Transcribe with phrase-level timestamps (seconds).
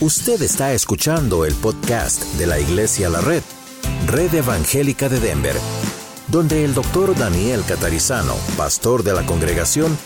[0.00, 3.44] Usted está escuchando el podcast de la Iglesia La Red,
[4.08, 5.54] Red Evangélica de Denver,
[6.26, 9.96] donde el doctor Daniel Catarizano, pastor de la congregación,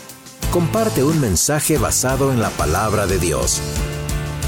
[0.50, 3.62] comparte un mensaje basado en la palabra de Dios.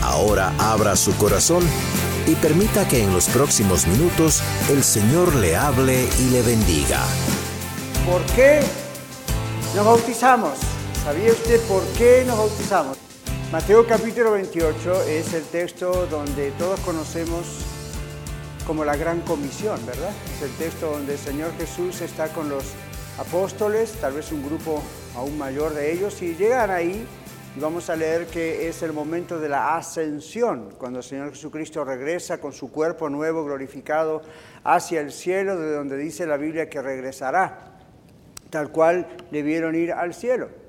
[0.03, 1.65] Ahora abra su corazón
[2.27, 7.01] y permita que en los próximos minutos el Señor le hable y le bendiga.
[8.07, 8.61] ¿Por qué
[9.75, 10.59] nos bautizamos?
[11.03, 13.10] ¿Sabía usted por qué nos bautizamos?
[13.53, 17.67] Mateo capítulo 28 es el texto donde todos conocemos
[18.65, 20.13] como la gran comisión, ¿verdad?
[20.37, 22.63] Es el texto donde el Señor Jesús está con los
[23.19, 24.81] apóstoles, tal vez un grupo
[25.17, 27.05] aún mayor de ellos, y llegan ahí
[27.57, 31.85] y vamos a leer que es el momento de la ascensión, cuando el Señor Jesucristo
[31.85, 34.23] regresa con su cuerpo nuevo, glorificado,
[34.63, 37.81] hacia el cielo, de donde dice la Biblia que regresará,
[38.49, 40.60] tal cual debieron ir al cielo.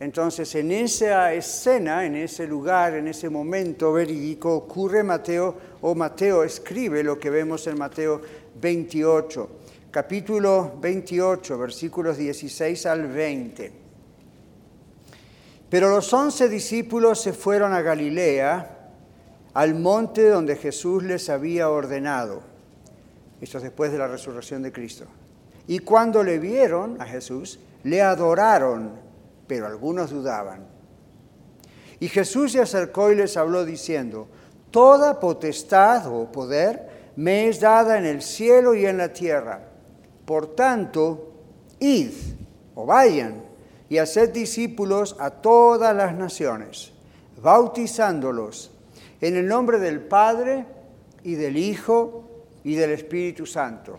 [0.00, 6.42] Entonces, en esa escena, en ese lugar, en ese momento verídico, ocurre Mateo, o Mateo
[6.42, 8.22] escribe lo que vemos en Mateo
[8.58, 9.50] 28,
[9.90, 13.72] capítulo 28, versículos 16 al 20.
[15.68, 18.78] Pero los once discípulos se fueron a Galilea,
[19.52, 22.40] al monte donde Jesús les había ordenado.
[23.38, 25.04] Esto es después de la resurrección de Cristo.
[25.66, 29.09] Y cuando le vieron a Jesús, le adoraron
[29.50, 30.64] pero algunos dudaban.
[31.98, 34.28] Y Jesús se acercó y les habló diciendo,
[34.70, 39.60] Toda potestad o poder me es dada en el cielo y en la tierra.
[40.24, 41.32] Por tanto,
[41.80, 42.12] id
[42.76, 43.42] o vayan
[43.88, 46.92] y haced discípulos a todas las naciones,
[47.42, 48.70] bautizándolos
[49.20, 50.64] en el nombre del Padre
[51.24, 52.22] y del Hijo
[52.62, 53.98] y del Espíritu Santo,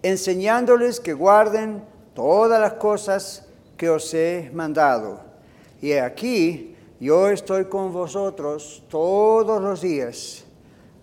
[0.00, 1.82] enseñándoles que guarden
[2.14, 3.45] todas las cosas
[3.76, 5.20] que os he mandado.
[5.80, 10.44] Y aquí yo estoy con vosotros todos los días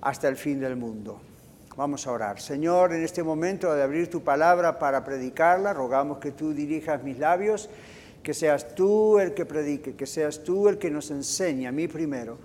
[0.02, 1.22] hasta el fin del mundo.
[1.76, 2.39] Vamos a orar.
[2.39, 7.17] Señor, en este momento de abrir tu palabra para predicarla, rogamos que tú dirijas mis
[7.17, 7.70] labios,
[8.22, 11.88] que seas tú el que predique, que seas tú el que nos enseñe, a mí
[11.88, 12.38] primero.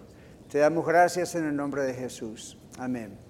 [0.51, 2.57] Te damos gracias en el nombre de Jesús.
[2.79, 3.28] Amén.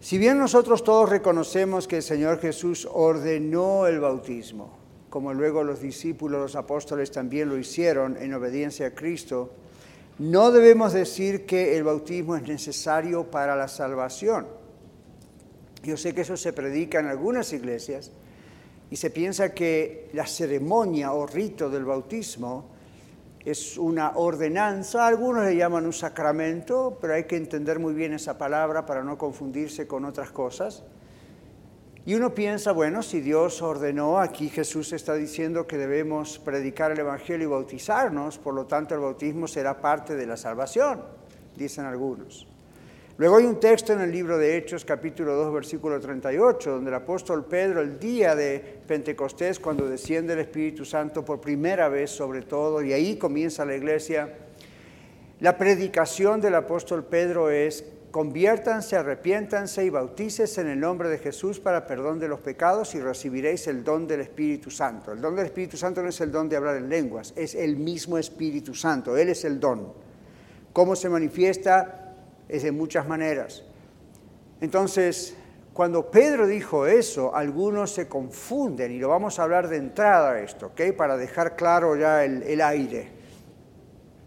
[0.00, 4.70] Si bien nosotros todos reconocemos que el Señor Jesús ordenó el bautismo,
[5.10, 9.50] como luego los discípulos, los apóstoles también lo hicieron en obediencia a Cristo,
[10.18, 14.46] no debemos decir que el bautismo es necesario para la salvación.
[15.82, 18.10] Yo sé que eso se predica en algunas iglesias
[18.90, 22.69] y se piensa que la ceremonia o rito del bautismo
[23.44, 28.36] es una ordenanza, algunos le llaman un sacramento, pero hay que entender muy bien esa
[28.36, 30.84] palabra para no confundirse con otras cosas.
[32.04, 36.98] Y uno piensa, bueno, si Dios ordenó, aquí Jesús está diciendo que debemos predicar el
[36.98, 41.02] Evangelio y bautizarnos, por lo tanto el bautismo será parte de la salvación,
[41.56, 42.49] dicen algunos.
[43.20, 46.94] Luego hay un texto en el libro de Hechos, capítulo 2, versículo 38, donde el
[46.94, 52.40] apóstol Pedro, el día de Pentecostés, cuando desciende el Espíritu Santo por primera vez sobre
[52.40, 54.38] todo, y ahí comienza la iglesia,
[55.38, 61.60] la predicación del apóstol Pedro es, conviértanse, arrepiéntanse y bautícese en el nombre de Jesús
[61.60, 65.12] para perdón de los pecados y recibiréis el don del Espíritu Santo.
[65.12, 67.76] El don del Espíritu Santo no es el don de hablar en lenguas, es el
[67.76, 69.92] mismo Espíritu Santo, Él es el don.
[70.72, 72.06] ¿Cómo se manifiesta?
[72.50, 73.64] Es de muchas maneras.
[74.60, 75.36] Entonces,
[75.72, 80.66] cuando Pedro dijo eso, algunos se confunden, y lo vamos a hablar de entrada esto,
[80.66, 80.94] ¿ok?
[80.96, 83.08] Para dejar claro ya el, el aire.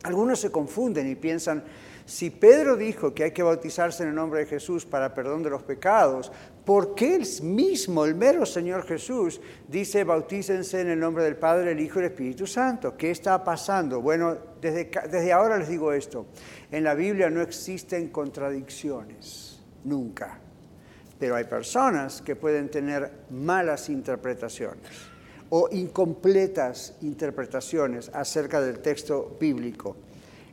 [0.03, 1.63] Algunos se confunden y piensan,
[2.05, 5.49] si Pedro dijo que hay que bautizarse en el nombre de Jesús para perdón de
[5.49, 6.31] los pecados,
[6.65, 11.71] ¿por qué él mismo, el mero Señor Jesús, dice bautícense en el nombre del Padre,
[11.71, 12.97] el Hijo y el Espíritu Santo?
[12.97, 14.01] ¿Qué está pasando?
[14.01, 16.25] Bueno, desde, desde ahora les digo esto.
[16.71, 20.39] En la Biblia no existen contradicciones, nunca.
[21.17, 25.13] Pero hay personas que pueden tener malas interpretaciones
[25.49, 29.95] o incompletas interpretaciones acerca del texto bíblico.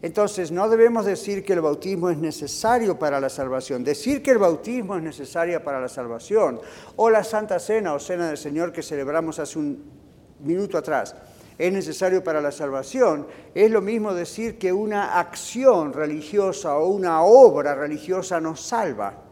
[0.02, 3.84] Entonces, no debemos decir que el bautismo es necesario para la salvación.
[3.84, 6.58] Decir que el bautismo es necesario para la salvación,
[6.96, 9.84] o la Santa Cena o Cena del Señor que celebramos hace un
[10.40, 11.14] minuto atrás,
[11.58, 17.22] es necesario para la salvación, es lo mismo decir que una acción religiosa o una
[17.22, 19.22] obra religiosa nos salva.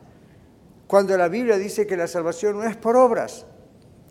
[0.87, 3.47] Cuando la Biblia dice que la salvación no es por obras.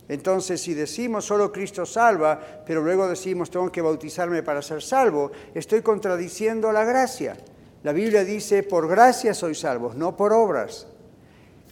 [0.10, 5.32] Entonces, si decimos solo Cristo salva, pero luego decimos tengo que bautizarme para ser salvo,
[5.54, 7.38] estoy contradiciendo la gracia.
[7.84, 10.88] La Biblia dice, por gracia sois salvos, no por obras.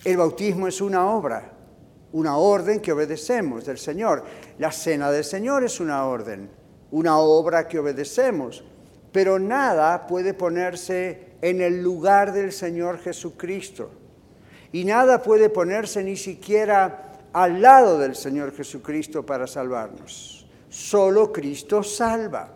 [0.04, 1.56] El bautismo es una obra
[2.16, 4.24] una orden que obedecemos del Señor.
[4.58, 6.50] La cena del Señor es una orden,
[6.92, 8.64] una obra que obedecemos.
[9.12, 13.90] pero nada puede ponerse en el lugar del Señor Jesucristo.
[14.74, 20.48] Y nada puede ponerse ni siquiera al lado del Señor Jesucristo para salvarnos.
[20.70, 22.50] Solo Cristo salva.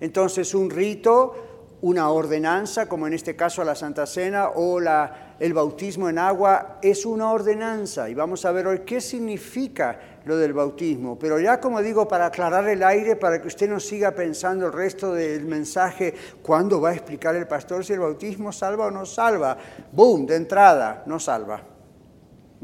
[0.00, 1.48] Entonces un rito
[1.80, 6.80] una ordenanza, como en este caso la Santa Cena o la, el bautismo en agua,
[6.82, 8.10] es una ordenanza.
[8.10, 11.16] Y vamos a ver hoy qué significa lo del bautismo.
[11.16, 14.72] Pero ya como digo, para aclarar el aire, para que usted no siga pensando el
[14.72, 16.12] resto del mensaje,
[16.42, 19.56] ¿cuándo va a explicar el pastor si el bautismo salva o no salva?
[19.92, 21.77] Boom, de entrada, no salva.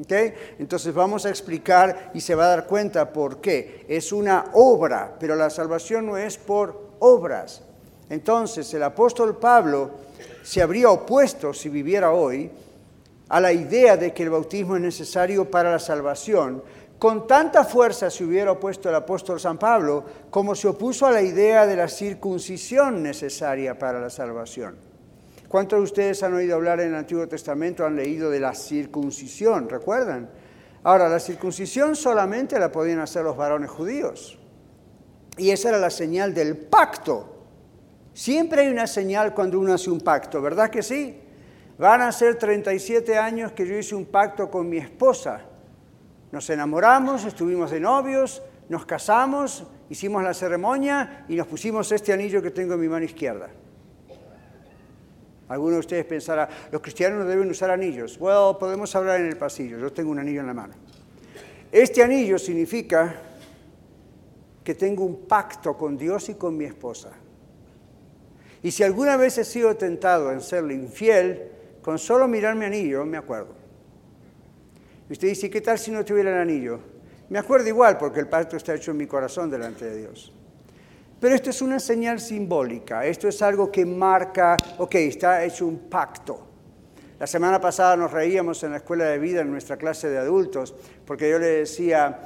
[0.01, 0.35] ¿Okay?
[0.59, 3.87] Entonces vamos a explicar y se va a dar cuenta por qué.
[3.89, 7.63] Es una obra, pero la salvación no es por obras.
[8.11, 9.91] Entonces el apóstol Pablo
[10.43, 12.51] se habría opuesto, si viviera hoy,
[13.29, 16.63] a la idea de que el bautismo es necesario para la salvación.
[16.99, 21.23] Con tanta fuerza se hubiera opuesto el apóstol San Pablo como se opuso a la
[21.23, 24.94] idea de la circuncisión necesaria para la salvación.
[25.55, 29.69] ¿Cuántos de ustedes han oído hablar en el Antiguo Testamento, han leído de la circuncisión?
[29.69, 30.29] ¿Recuerdan?
[30.83, 34.37] Ahora, la circuncisión solamente la podían hacer los varones judíos.
[35.37, 37.47] Y esa era la señal del pacto
[38.13, 41.21] Siempre hay una señal cuando uno hace un pacto, ¿verdad que sí?
[41.79, 45.43] Van a ser 37 años que yo hice un pacto con mi esposa.
[46.33, 52.43] Nos enamoramos, estuvimos de novios, nos casamos, hicimos la ceremonia y nos pusimos este anillo
[52.43, 53.51] que tengo en mi mano izquierda.
[55.49, 58.19] Algunos de ustedes pensarán, los cristianos no deben usar anillos.
[58.19, 60.75] Bueno, podemos hablar en el pasillo, yo tengo un anillo en la mano.
[61.71, 63.15] Este anillo significa
[64.63, 67.11] que tengo un pacto con Dios y con mi esposa.
[68.63, 71.51] Y si alguna vez he sido tentado en serle infiel,
[71.83, 73.55] con solo mirar mi anillo me acuerdo.
[75.11, 76.81] Y usted dice, ¿qué tal si no tuviera el anillo?
[77.29, 80.33] Me acuerdo igual porque el pacto está hecho en mi corazón delante de Dios.
[81.25, 85.89] Pero esto es una señal simbólica, esto es algo que marca, ok, está hecho un
[85.89, 86.39] pacto.
[87.19, 90.75] La semana pasada nos reíamos en la escuela de vida, en nuestra clase de adultos,
[91.07, 92.21] porque yo le decía,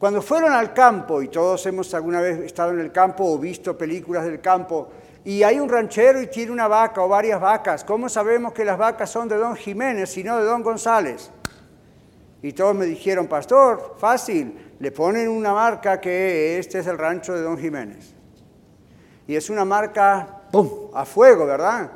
[0.00, 3.78] cuando fueron al campo, y todos hemos alguna vez estado en el campo o visto
[3.78, 4.88] películas del campo,
[5.24, 7.84] y hay un ranchero y tiene una vaca o varias vacas.
[7.84, 11.30] ¿Cómo sabemos que las vacas son de don Jiménez y no de don González?
[12.42, 17.32] Y todos me dijeron, pastor, fácil, le ponen una marca que este es el rancho
[17.32, 18.23] de don Jiménez.
[19.26, 21.90] Y es una marca, ¡pum!, a fuego, ¿verdad?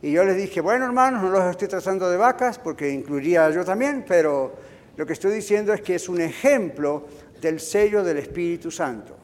[0.00, 3.64] Y yo les dije, bueno, hermanos, no los estoy tratando de vacas, porque incluiría yo
[3.64, 4.52] también, pero
[4.96, 7.06] lo que estoy diciendo es que es un ejemplo
[7.40, 9.16] del sello del Espíritu Santo.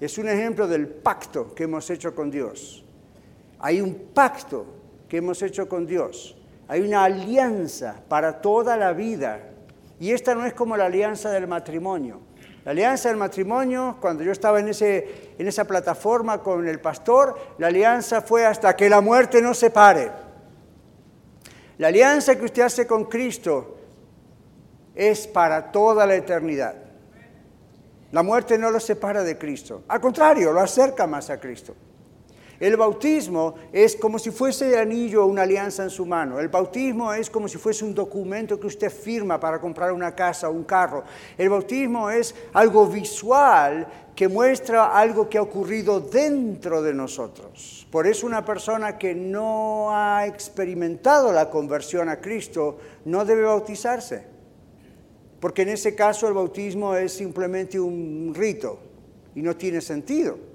[0.00, 2.84] Es un ejemplo del pacto que hemos hecho con Dios.
[3.58, 4.64] Hay un pacto
[5.08, 6.36] que hemos hecho con Dios.
[6.68, 9.40] Hay una alianza para toda la vida.
[9.98, 12.20] Y esta no es como la alianza del matrimonio.
[12.68, 17.34] La alianza del matrimonio, cuando yo estaba en, ese, en esa plataforma con el pastor,
[17.56, 20.12] la alianza fue hasta que la muerte nos separe.
[21.78, 23.78] La alianza que usted hace con Cristo
[24.94, 26.74] es para toda la eternidad.
[28.12, 29.84] La muerte no lo separa de Cristo.
[29.88, 31.74] Al contrario, lo acerca más a Cristo.
[32.60, 36.40] El bautismo es como si fuese el anillo o una alianza en su mano.
[36.40, 40.48] El bautismo es como si fuese un documento que usted firma para comprar una casa
[40.48, 41.04] o un carro.
[41.36, 47.86] El bautismo es algo visual que muestra algo que ha ocurrido dentro de nosotros.
[47.90, 54.38] Por eso una persona que no ha experimentado la conversión a Cristo no debe bautizarse
[55.40, 58.80] porque en ese caso el bautismo es simplemente un rito
[59.34, 60.47] y no tiene sentido.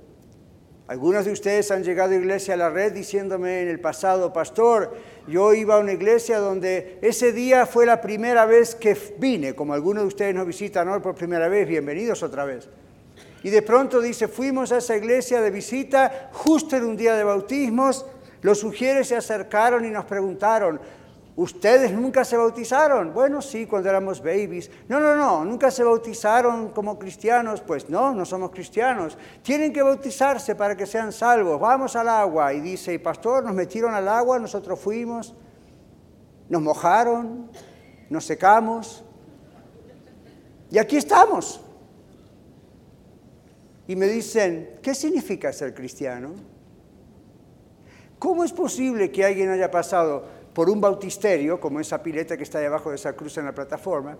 [0.87, 4.93] Algunos de ustedes han llegado a iglesia a la red diciéndome en el pasado, pastor,
[5.27, 9.73] yo iba a una iglesia donde ese día fue la primera vez que vine, como
[9.73, 12.67] algunos de ustedes nos visitan hoy por primera vez, bienvenidos otra vez.
[13.43, 17.23] Y de pronto dice, fuimos a esa iglesia de visita justo en un día de
[17.23, 18.05] bautismos,
[18.41, 20.81] los sugieres se acercaron y nos preguntaron,
[21.35, 23.11] ¿Ustedes nunca se bautizaron?
[23.11, 24.69] Bueno, sí, cuando éramos babies.
[24.87, 27.61] No, no, no, nunca se bautizaron como cristianos.
[27.61, 29.17] Pues no, no somos cristianos.
[29.41, 31.59] Tienen que bautizarse para que sean salvos.
[31.59, 32.53] Vamos al agua.
[32.53, 35.33] Y dice, pastor, nos metieron al agua, nosotros fuimos,
[36.49, 37.49] nos mojaron,
[38.11, 39.03] nos secamos.
[40.69, 41.61] Y aquí estamos.
[43.87, 46.35] Y me dicen, ¿qué significa ser cristiano?
[48.19, 52.59] ¿Cómo es posible que alguien haya pasado por un bautisterio, como esa pileta que está
[52.59, 54.17] debajo de esa cruz en la plataforma,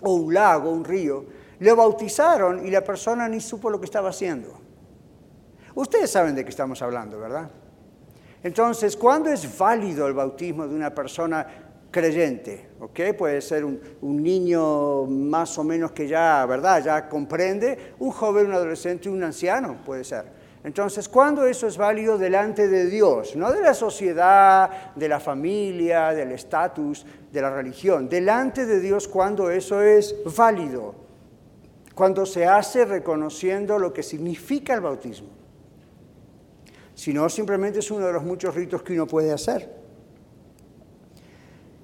[0.00, 1.24] o un lago, un río,
[1.60, 4.58] le bautizaron y la persona ni supo lo que estaba haciendo.
[5.74, 7.50] Ustedes saben de qué estamos hablando, ¿verdad?
[8.42, 11.46] Entonces, ¿cuándo es válido el bautismo de una persona
[11.90, 12.70] creyente?
[12.80, 13.00] ¿Ok?
[13.16, 16.82] Puede ser un, un, niño más o menos que ya, ¿verdad?
[16.82, 20.41] Ya comprende, un joven, un adolescente, un anciano, puede ser.
[20.64, 23.34] Entonces, ¿cuándo eso es válido delante de Dios?
[23.34, 28.08] No de la sociedad, de la familia, del estatus, de la religión.
[28.08, 30.94] Delante de Dios, ¿cuándo eso es válido?
[31.96, 35.28] Cuando se hace reconociendo lo que significa el bautismo.
[36.94, 39.68] Si no, simplemente es uno de los muchos ritos que uno puede hacer.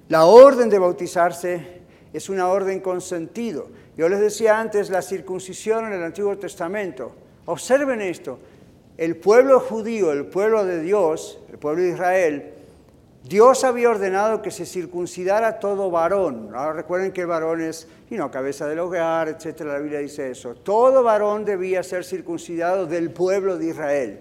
[0.07, 1.81] La orden de bautizarse
[2.13, 3.67] es una orden con sentido.
[3.97, 7.11] Yo les decía antes la circuncisión en el Antiguo Testamento.
[7.45, 8.39] Observen esto
[8.99, 12.53] el pueblo judío, el pueblo de Dios, el pueblo de Israel,
[13.23, 16.51] Dios había ordenado que se circuncidara todo varón.
[16.53, 19.71] Ahora recuerden que el varón es, y no, cabeza del hogar, etcétera.
[19.71, 20.53] La Biblia dice eso.
[20.53, 24.19] Todo varón debía ser circuncidado del pueblo de Israel.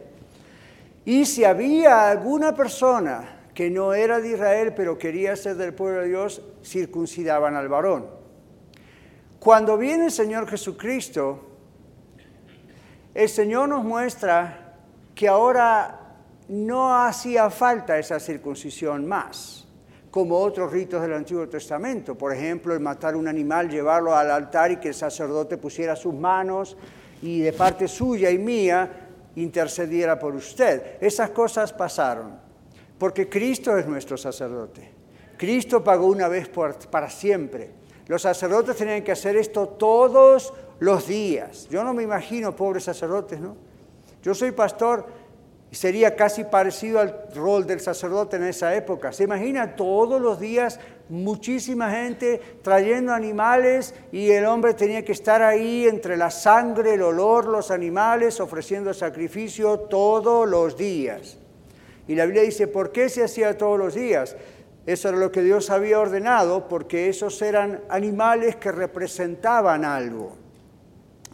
[1.04, 6.02] Y si había alguna persona que no era de Israel, pero quería ser del pueblo
[6.02, 8.06] de Dios, circuncidaban al varón.
[9.40, 11.49] Cuando viene el Señor Jesucristo,
[13.12, 14.66] el Señor nos muestra
[15.18, 15.98] que ahora
[16.46, 19.66] no hacía falta esa circuncisión más,
[20.12, 22.16] como otros ritos del Antiguo Testamento.
[22.16, 26.14] Por ejemplo, el matar un animal, llevarlo al altar y que el sacerdote pusiera sus
[26.14, 26.76] manos
[27.20, 30.98] y de parte suya y mía intercediera por usted.
[31.00, 32.38] Esas cosas pasaron,
[32.96, 34.88] porque Cristo es nuestro sacerdote.
[35.37, 37.72] Cristo pagó una vez para siempre.
[38.06, 41.66] Los sacerdotes tenían que hacer esto todos los días.
[41.68, 43.67] Yo no me imagino pobres sacerdotes, ¿no?
[44.28, 45.06] Yo soy pastor
[45.70, 49.11] y sería casi parecido al rol del sacerdote en esa época.
[49.11, 55.40] Se imagina todos los días muchísima gente trayendo animales y el hombre tenía que estar
[55.40, 61.38] ahí entre la sangre, el olor, los animales, ofreciendo sacrificio todos los días.
[62.06, 64.37] Y la Biblia dice, ¿por qué se hacía todos los días?
[64.85, 70.37] Eso era lo que Dios había ordenado, porque esos eran animales que representaban algo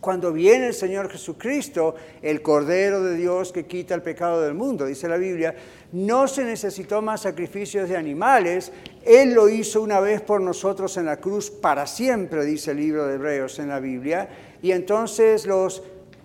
[0.05, 4.85] cuando viene el Señor Jesucristo, el Cordero de Dios que quita el pecado del mundo,
[4.85, 5.55] dice la Biblia,
[5.93, 8.71] no se necesitó más sacrificios de animales,
[9.03, 13.07] Él lo hizo una vez por nosotros en la cruz para siempre, dice el libro
[13.07, 14.29] de Hebreos en la Biblia,
[14.61, 15.83] y entonces los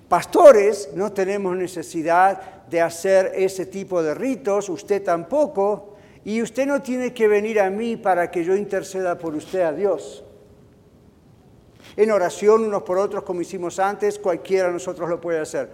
[0.10, 5.96] pastores no tenemos necesidad de hacer ese tipo de ritos, usted tampoco,
[6.26, 9.72] y usted no tiene que venir a mí para que yo interceda por usted a
[9.72, 10.26] Dios
[12.00, 15.70] en oración unos por otros como hicimos antes, cualquiera de nosotros lo puede hacer.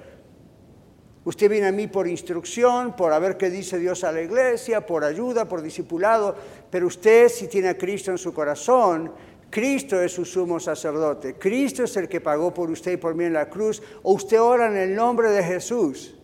[1.24, 4.84] Usted viene a mí por instrucción, por a ver qué dice Dios a la iglesia,
[4.88, 6.36] por ayuda, por discipulado,
[6.72, 9.12] pero usted si tiene a Cristo en su corazón,
[9.51, 13.25] Cristo es su sumo sacerdote, Cristo es el que pagó por usted y por mí
[13.25, 16.15] en la cruz, o usted ora en el nombre de Jesús.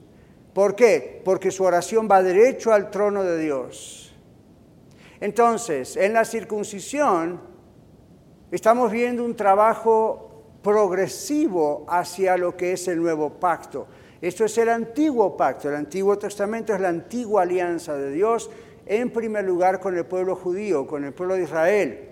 [0.52, 1.22] ¿Por qué?
[1.24, 4.16] Porque su oración va derecho al trono de Dios.
[5.20, 7.51] Entonces, en la circuncisión,
[8.52, 13.88] Estamos viendo un trabajo progresivo hacia lo que es el nuevo pacto.
[14.22, 15.70] Esto es el antiguo pacto.
[15.70, 18.50] El Antiguo Testamento es la antigua alianza de Dios,
[18.86, 22.10] en primer lugar con el pueblo judío, con el pueblo de Israel,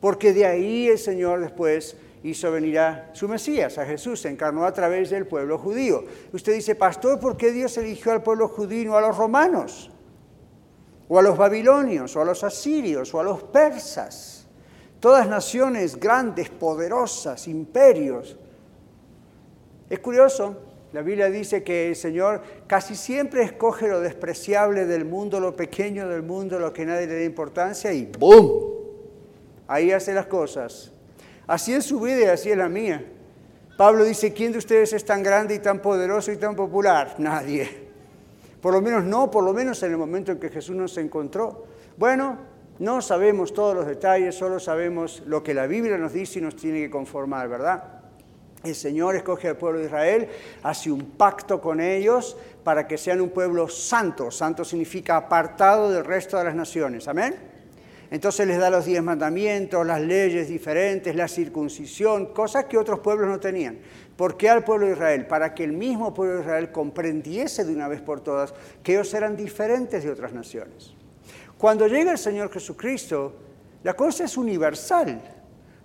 [0.00, 4.64] porque de ahí el Señor después hizo venir a su Mesías, a Jesús, se encarnó
[4.64, 6.04] a través del pueblo judío.
[6.32, 9.90] Usted dice, pastor, ¿por qué Dios eligió al pueblo judío no a los romanos?
[11.06, 14.41] O a los babilonios, o a los asirios, o a los persas
[15.02, 18.38] todas naciones grandes, poderosas, imperios.
[19.90, 20.56] Es curioso,
[20.92, 26.08] la Biblia dice que el Señor casi siempre escoge lo despreciable del mundo, lo pequeño
[26.08, 28.62] del mundo, lo que nadie le da importancia y ¡boom!
[29.66, 30.92] Ahí hace las cosas.
[31.48, 33.04] Así es su vida y así es la mía.
[33.76, 37.16] Pablo dice, ¿quién de ustedes es tan grande y tan poderoso y tan popular?
[37.18, 37.88] Nadie.
[38.60, 41.64] Por lo menos no, por lo menos en el momento en que Jesús nos encontró.
[41.96, 42.51] Bueno,
[42.82, 46.56] no sabemos todos los detalles, solo sabemos lo que la Biblia nos dice y nos
[46.56, 47.84] tiene que conformar, ¿verdad?
[48.64, 50.28] El Señor escoge al pueblo de Israel,
[50.64, 54.32] hace un pacto con ellos para que sean un pueblo santo.
[54.32, 57.06] Santo significa apartado del resto de las naciones.
[57.06, 57.36] Amén.
[58.10, 63.28] Entonces les da los diez mandamientos, las leyes diferentes, la circuncisión, cosas que otros pueblos
[63.28, 63.78] no tenían.
[64.16, 65.26] ¿Por qué al pueblo de Israel?
[65.28, 69.14] Para que el mismo pueblo de Israel comprendiese de una vez por todas que ellos
[69.14, 70.94] eran diferentes de otras naciones.
[71.62, 73.34] Cuando llega el Señor Jesucristo,
[73.84, 75.22] la cosa es universal.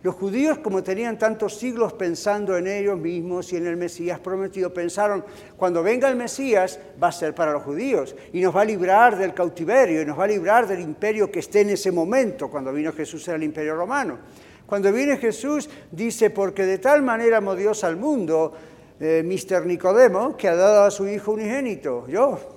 [0.01, 4.74] Los judíos, como tenían tantos siglos pensando en ellos mismos y en el Mesías prometido,
[4.74, 5.24] pensaron,
[5.55, 9.19] cuando venga el Mesías va a ser para los judíos y nos va a librar
[9.19, 12.50] del cautiverio y nos va a librar del imperio que esté en ese momento.
[12.50, 14.17] Cuando vino Jesús era el imperio romano.
[14.65, 18.51] Cuando viene Jesús dice, porque de tal manera amó Dios al mundo,
[19.00, 22.07] eh, Mister Nicodemo, que ha dado a su Hijo unigénito.
[22.07, 22.56] Yo,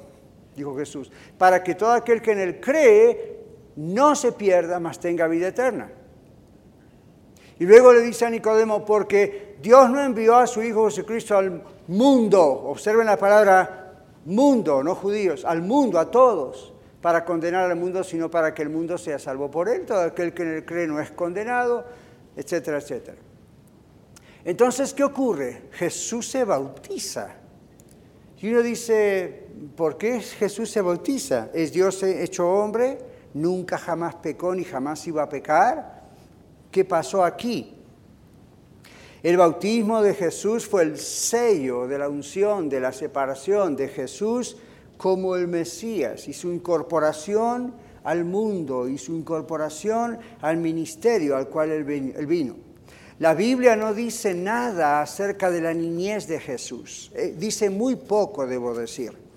[0.60, 3.40] dijo Jesús, para que todo aquel que en él cree
[3.76, 5.90] no se pierda, mas tenga vida eterna.
[7.58, 11.62] Y luego le dice a Nicodemo, porque Dios no envió a su Hijo Jesucristo al
[11.88, 18.04] mundo, observen la palabra mundo, no judíos, al mundo, a todos, para condenar al mundo,
[18.04, 19.86] sino para que el mundo sea salvo por él.
[19.86, 21.84] Todo aquel que en él cree no es condenado,
[22.36, 23.18] etcétera, etcétera.
[24.44, 25.62] Entonces, ¿qué ocurre?
[25.72, 27.36] Jesús se bautiza.
[28.40, 29.39] Y uno dice,
[29.76, 31.50] ¿por qué Jesús se bautiza?
[31.52, 32.98] ¿Es Dios hecho hombre?
[33.34, 36.02] ¿Nunca jamás pecó ni jamás iba a pecar?
[36.70, 37.74] ¿Qué pasó aquí?
[39.22, 44.56] El bautismo de Jesús fue el sello de la unción, de la separación de Jesús
[44.96, 51.70] como el Mesías y su incorporación al mundo y su incorporación al ministerio al cual
[51.70, 51.84] él
[52.26, 52.56] vino.
[53.18, 58.46] La Biblia no dice nada acerca de la niñez de Jesús, eh, dice muy poco,
[58.46, 59.29] debo decir.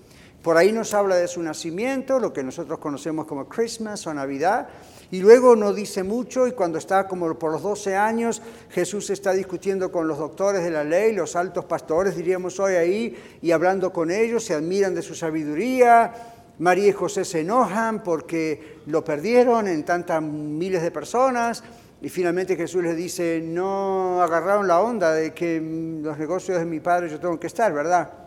[0.44, 4.68] Por ahí nos habla de su nacimiento, lo que nosotros conocemos como Christmas o Navidad,
[5.10, 9.32] y luego no dice mucho y cuando está como por los 12 años, Jesús está
[9.32, 13.90] discutiendo con los doctores de la ley, los altos pastores, diríamos hoy ahí, y hablando
[13.90, 16.12] con ellos, se admiran de su sabiduría.
[16.58, 21.64] María y José se enojan porque lo perdieron en tantas miles de personas.
[22.02, 25.58] Y finalmente Jesús les dice, no agarraron la onda de que
[26.02, 28.23] los negocios de mi padre yo tengo que estar, ¿verdad?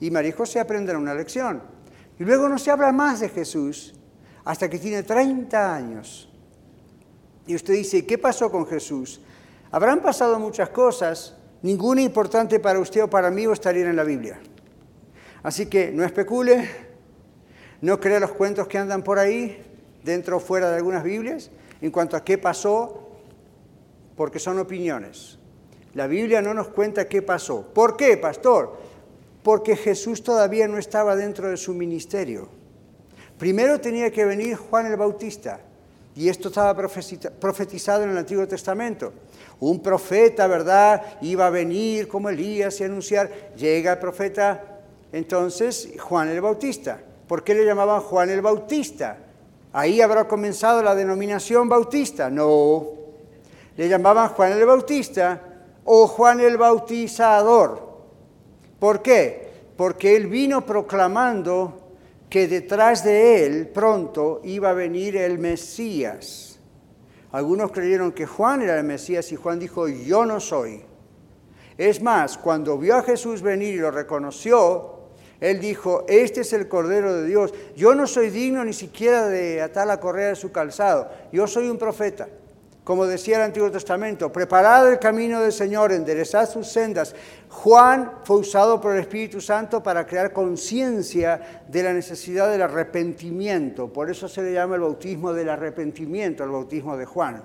[0.00, 1.62] Y María José aprenden una lección.
[2.18, 3.94] Y luego no se habla más de Jesús
[4.44, 6.30] hasta que tiene 30 años.
[7.46, 9.20] Y usted dice, ¿qué pasó con Jesús?
[9.70, 14.04] Habrán pasado muchas cosas, ninguna importante para usted o para mí o estaría en la
[14.04, 14.40] Biblia.
[15.42, 16.68] Así que no especule,
[17.80, 19.64] no crea los cuentos que andan por ahí,
[20.02, 23.10] dentro o fuera de algunas Biblias, en cuanto a qué pasó,
[24.16, 25.38] porque son opiniones.
[25.94, 27.72] La Biblia no nos cuenta qué pasó.
[27.72, 28.79] ¿Por qué, pastor?
[29.42, 32.48] Porque Jesús todavía no estaba dentro de su ministerio.
[33.38, 35.60] Primero tenía que venir Juan el Bautista,
[36.14, 39.12] y esto estaba profetizado en el Antiguo Testamento.
[39.60, 41.18] Un profeta, ¿verdad?
[41.22, 43.30] Iba a venir como Elías y anunciar.
[43.56, 44.80] Llega el profeta,
[45.12, 47.00] entonces Juan el Bautista.
[47.26, 49.18] ¿Por qué le llamaban Juan el Bautista?
[49.72, 52.28] Ahí habrá comenzado la denominación bautista.
[52.28, 52.88] No.
[53.76, 55.40] Le llamaban Juan el Bautista
[55.84, 57.89] o Juan el Bautizador.
[58.80, 59.50] ¿Por qué?
[59.76, 61.92] Porque él vino proclamando
[62.30, 66.58] que detrás de él pronto iba a venir el Mesías.
[67.30, 70.82] Algunos creyeron que Juan era el Mesías y Juan dijo, yo no soy.
[71.76, 75.00] Es más, cuando vio a Jesús venir y lo reconoció,
[75.40, 77.52] él dijo, este es el Cordero de Dios.
[77.76, 81.10] Yo no soy digno ni siquiera de atar la correa de su calzado.
[81.32, 82.28] Yo soy un profeta
[82.84, 87.14] como decía el Antiguo Testamento, preparad el camino del Señor, enderezad sus sendas.
[87.48, 93.92] Juan fue usado por el Espíritu Santo para crear conciencia de la necesidad del arrepentimiento.
[93.92, 97.42] Por eso se le llama el bautismo del arrepentimiento, el bautismo de Juan.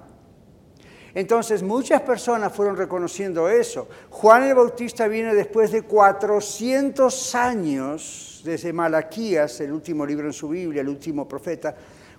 [1.15, 3.87] Entonces muchas personas fueron reconociendo eso.
[4.09, 10.49] Juan el Bautista viene después de 400 años, desde Malaquías, el último libro en su
[10.49, 11.73] Biblia, el último profeta,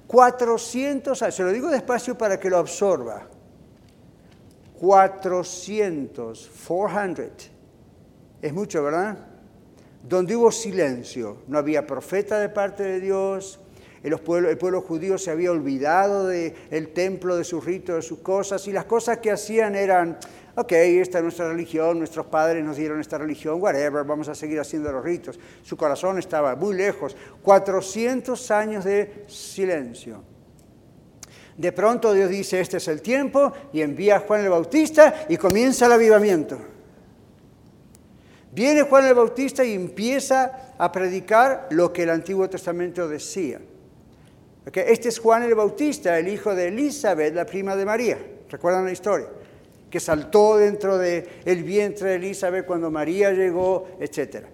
[0.07, 3.29] 400 años, se lo digo despacio para que lo absorba.
[4.79, 7.51] 400, 400.
[8.43, 9.19] Es mucho, ¿verdad?
[10.03, 13.59] Donde hubo silencio, no había profeta de parte de Dios,
[14.03, 18.21] el pueblo, el pueblo judío se había olvidado del templo, de sus ritos, de sus
[18.21, 20.19] cosas, y las cosas que hacían eran
[20.57, 24.59] ok, esta es nuestra religión, nuestros padres nos dieron esta religión, whatever, vamos a seguir
[24.59, 25.39] haciendo los ritos.
[25.63, 30.23] Su corazón estaba muy lejos, 400 años de silencio.
[31.59, 35.37] De pronto Dios dice, este es el tiempo, y envía a Juan el Bautista y
[35.37, 36.59] comienza el avivamiento.
[38.53, 43.61] Viene Juan el Bautista y empieza a predicar lo que el Antiguo Testamento decía.
[44.73, 48.19] Este es Juan el Bautista, el hijo de Elizabeth, la prima de María.
[48.49, 49.29] ¿Recuerdan la historia?
[49.91, 54.47] Que saltó dentro del el vientre de Elizabeth cuando María llegó, etc.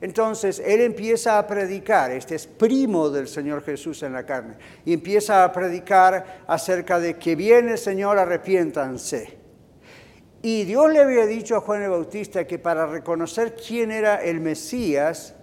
[0.00, 4.92] Entonces, él empieza a predicar, este es primo del Señor Jesús en la carne, y
[4.92, 9.38] empieza a predicar acerca de que viene el Señor, arrepiéntanse.
[10.42, 14.40] Y Dios le había dicho a Juan el Bautista que para reconocer quién era el
[14.40, 15.34] Mesías,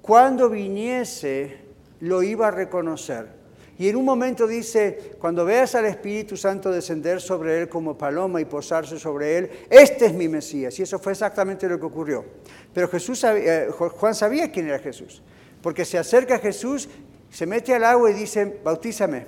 [0.00, 1.58] cuando viniese,
[2.00, 3.41] lo iba a reconocer.
[3.82, 8.40] Y en un momento dice, cuando veas al Espíritu Santo descender sobre él como paloma
[8.40, 10.78] y posarse sobre él, este es mi Mesías.
[10.78, 12.24] Y eso fue exactamente lo que ocurrió.
[12.72, 15.20] Pero Jesús, eh, Juan sabía quién era Jesús,
[15.60, 16.88] porque se acerca a Jesús,
[17.28, 19.26] se mete al agua y dice, bautízame.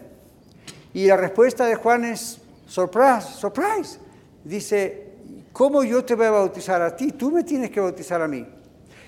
[0.92, 3.98] Y la respuesta de Juan es, surprise, surprise.
[4.44, 5.14] Dice,
[5.52, 7.10] ¿cómo yo te voy a bautizar a ti?
[7.10, 8.46] Tú me tienes que bautizar a mí.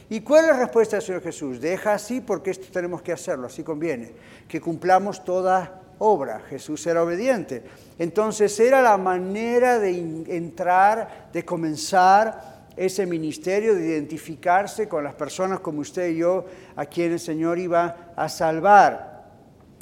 [0.09, 1.61] ¿Y cuál es la respuesta del Señor Jesús?
[1.61, 4.13] Deja así porque esto tenemos que hacerlo, así conviene,
[4.47, 6.41] que cumplamos toda obra.
[6.49, 7.63] Jesús era obediente.
[7.99, 15.61] Entonces era la manera de entrar, de comenzar ese ministerio de identificarse con las personas
[15.61, 16.45] como usted y yo,
[16.77, 19.25] a quienes el Señor iba a salvar.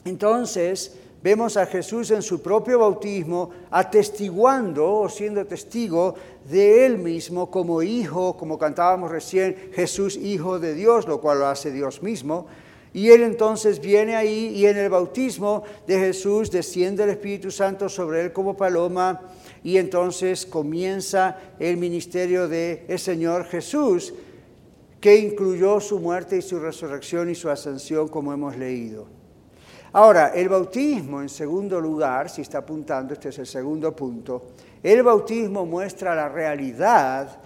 [0.04, 6.14] Entonces, vemos a Jesús en su propio bautismo atestiguando o siendo testigo
[6.50, 11.46] de él mismo como hijo, como cantábamos recién, Jesús hijo de Dios, lo cual lo
[11.46, 12.46] hace Dios mismo.
[12.92, 17.88] Y él entonces viene ahí y en el bautismo de Jesús desciende el Espíritu Santo
[17.88, 19.22] sobre él como paloma
[19.62, 24.12] y entonces comienza el ministerio de Señor Jesús,
[25.00, 29.23] que incluyó su muerte y su resurrección y su ascensión, como hemos leído.
[29.94, 34.42] Ahora, el bautismo, en segundo lugar, si está apuntando, este es el segundo punto,
[34.82, 37.38] el bautismo muestra la realidad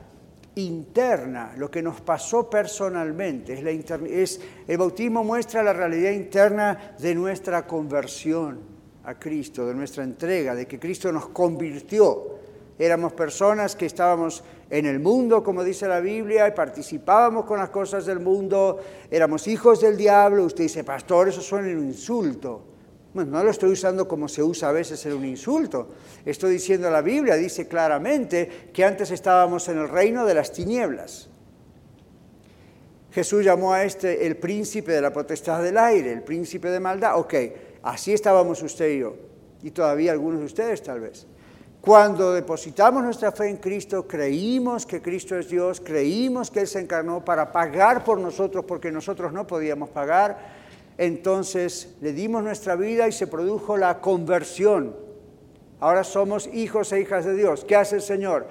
[0.54, 3.52] interna, lo que nos pasó personalmente.
[3.52, 8.58] Es la es, el bautismo muestra la realidad interna de nuestra conversión
[9.04, 12.38] a Cristo, de nuestra entrega, de que Cristo nos convirtió.
[12.78, 17.70] Éramos personas que estábamos en el mundo, como dice la Biblia, y participábamos con las
[17.70, 18.78] cosas del mundo,
[19.10, 20.44] éramos hijos del diablo.
[20.44, 22.62] Usted dice, pastor, eso suena un insulto.
[23.14, 25.88] Bueno, no lo estoy usando como se usa a veces en un insulto.
[26.24, 31.30] Estoy diciendo la Biblia, dice claramente que antes estábamos en el reino de las tinieblas.
[33.10, 37.18] Jesús llamó a este el príncipe de la potestad del aire, el príncipe de maldad.
[37.18, 37.34] Ok,
[37.82, 39.16] Así estábamos usted y yo,
[39.62, 41.26] y todavía algunos de ustedes tal vez.
[41.80, 46.80] Cuando depositamos nuestra fe en Cristo, creímos que Cristo es Dios, creímos que Él se
[46.80, 50.38] encarnó para pagar por nosotros porque nosotros no podíamos pagar,
[50.98, 54.94] entonces le dimos nuestra vida y se produjo la conversión.
[55.80, 57.64] Ahora somos hijos e hijas de Dios.
[57.64, 58.48] ¿Qué hace el Señor?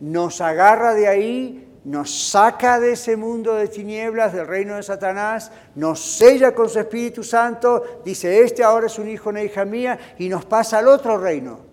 [0.00, 5.50] Nos agarra de ahí nos saca de ese mundo de tinieblas, del reino de Satanás,
[5.74, 9.98] nos sella con su Espíritu Santo, dice, este ahora es un hijo, una hija mía,
[10.18, 11.69] y nos pasa al otro reino,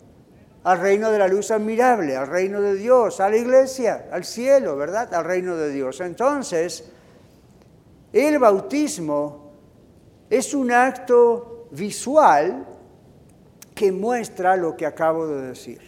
[0.67, 4.75] al reino de la luz admirable, al reino de Dios, a la iglesia, al cielo,
[4.75, 5.13] ¿verdad?
[5.13, 6.01] Al reino de Dios.
[6.01, 6.83] Entonces,
[8.11, 9.53] el bautismo
[10.29, 12.67] es un acto visual
[13.73, 15.79] que muestra lo que acabo de decir.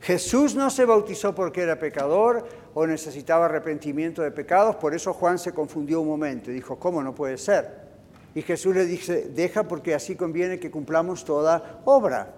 [0.00, 5.38] Jesús no se bautizó porque era pecador o necesitaba arrepentimiento de pecados, por eso Juan
[5.38, 7.79] se confundió un momento y dijo, ¿cómo no puede ser?
[8.34, 12.34] Y Jesús le dice, deja porque así conviene que cumplamos toda obra.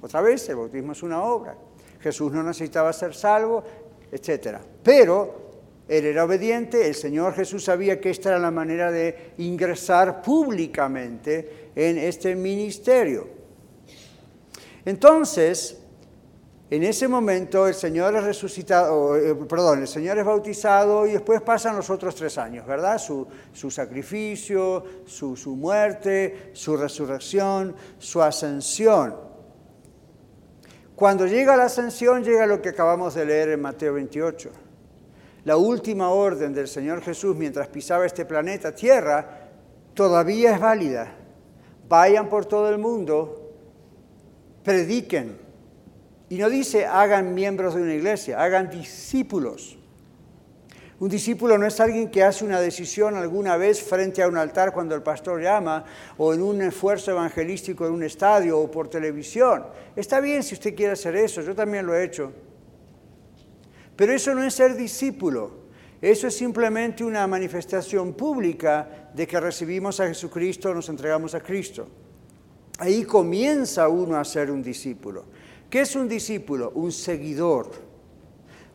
[0.00, 1.56] Otra vez, el bautismo es una obra.
[2.00, 3.62] Jesús no necesitaba ser salvo,
[4.10, 4.58] etc.
[4.82, 5.42] Pero
[5.88, 11.70] él era obediente, el Señor Jesús sabía que esta era la manera de ingresar públicamente
[11.74, 13.28] en este ministerio.
[14.84, 15.81] Entonces,
[16.72, 21.42] en ese momento el Señor es resucitado, eh, perdón, el Señor es bautizado y después
[21.42, 22.96] pasan los otros tres años, ¿verdad?
[22.96, 23.28] Su,
[23.70, 29.14] sacrificio, su, su muerte, su resurrección, su ascensión.
[30.96, 34.50] Cuando llega la ascensión llega lo que acabamos de leer en Mateo 28.
[35.44, 39.50] La última orden del Señor Jesús mientras pisaba este planeta Tierra
[39.92, 41.16] todavía es válida.
[41.86, 43.52] Vayan por todo el mundo,
[44.64, 45.41] prediquen,
[46.32, 49.76] y no dice hagan miembros de una iglesia, hagan discípulos.
[50.98, 54.72] Un discípulo no es alguien que hace una decisión alguna vez frente a un altar
[54.72, 55.84] cuando el pastor llama
[56.16, 59.66] o en un esfuerzo evangelístico en un estadio o por televisión.
[59.94, 62.32] Está bien si usted quiere hacer eso, yo también lo he hecho.
[63.94, 65.50] Pero eso no es ser discípulo.
[66.00, 71.88] Eso es simplemente una manifestación pública de que recibimos a Jesucristo, nos entregamos a Cristo.
[72.78, 75.26] Ahí comienza uno a ser un discípulo.
[75.72, 76.70] ¿Qué es un discípulo?
[76.74, 77.70] Un seguidor,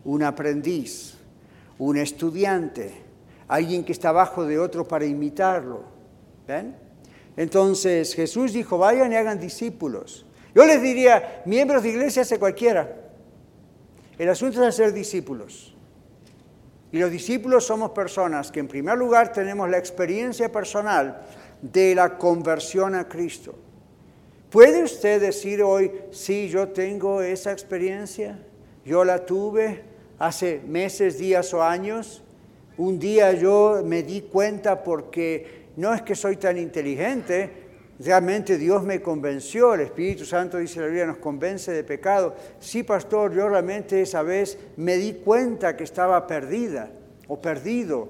[0.04, 1.14] un aprendiz,
[1.78, 2.92] un estudiante,
[3.48, 5.84] alguien que está abajo de otro para imitarlo.
[6.48, 6.76] ¿Ven?
[7.36, 10.26] Entonces Jesús dijo, vayan y hagan discípulos.
[10.56, 12.92] Yo les diría, miembros de iglesia hace cualquiera.
[14.18, 15.76] El asunto es hacer discípulos.
[16.92, 21.22] Y los discípulos somos personas que en primer lugar tenemos la experiencia personal
[21.62, 23.67] de la conversión a Cristo.
[24.50, 28.40] ¿Puede usted decir hoy, sí, yo tengo esa experiencia?
[28.86, 29.82] Yo la tuve
[30.20, 32.24] hace meses, días o años.
[32.78, 37.52] Un día yo me di cuenta porque no es que soy tan inteligente,
[38.00, 42.34] realmente Dios me convenció, el Espíritu Santo, dice la Biblia, nos convence de pecado.
[42.60, 46.90] Sí, pastor, yo realmente esa vez me di cuenta que estaba perdida
[47.28, 48.08] o perdido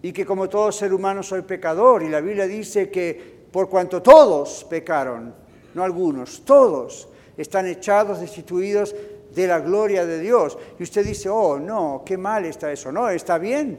[0.00, 2.02] y que como todo ser humano soy pecador.
[2.02, 5.32] Y la Biblia dice que por cuanto todos pecaron,
[5.74, 8.92] no algunos, todos están echados, destituidos
[9.32, 10.58] de la gloria de Dios.
[10.76, 12.90] Y usted dice, oh, no, qué mal está eso.
[12.90, 13.78] No, está bien.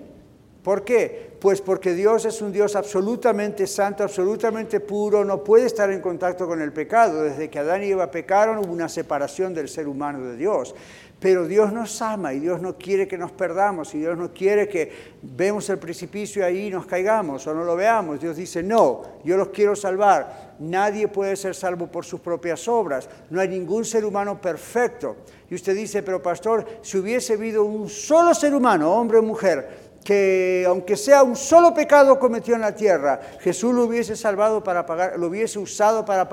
[0.64, 1.36] ¿Por qué?
[1.42, 6.48] Pues porque Dios es un Dios absolutamente santo, absolutamente puro, no puede estar en contacto
[6.48, 7.24] con el pecado.
[7.24, 10.74] Desde que Adán y Eva pecaron hubo una separación del ser humano de Dios.
[11.20, 14.68] Pero Dios nos ama y Dios no quiere que nos perdamos y Dios no quiere
[14.68, 18.20] que vemos el precipicio y nos caigamos o no lo veamos.
[18.20, 20.56] Dios dice, no, yo los quiero salvar.
[20.60, 23.10] Nadie puede ser salvo por sus propias obras.
[23.30, 25.16] No hay ningún ser humano perfecto.
[25.50, 29.86] Y usted dice, pero pastor, si hubiese habido un solo ser humano, hombre o mujer,
[30.04, 34.86] que aunque sea un solo pecado cometió en la tierra, Jesús lo hubiese salvado para
[34.86, 36.30] pagar, lo hubiese usado para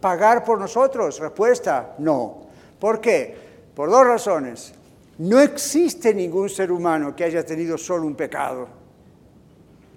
[0.00, 1.20] pagar, por nosotros.
[1.20, 2.48] Respuesta, no.
[2.80, 3.43] ¿Por qué?
[3.74, 4.72] Por dos razones.
[5.18, 8.68] No existe ningún ser humano que haya tenido solo un pecado.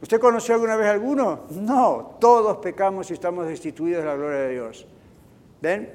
[0.02, 1.46] ¿Usted conoció alguna vez alguno?
[1.52, 4.86] No, todos pecamos y estamos destituidos de la gloria de Dios.
[5.60, 5.92] ¿Ven?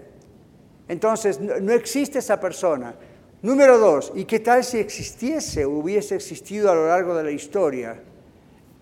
[0.89, 2.95] Entonces, no existe esa persona.
[3.43, 7.31] Número dos, ¿y qué tal si existiese o hubiese existido a lo largo de la
[7.31, 8.01] historia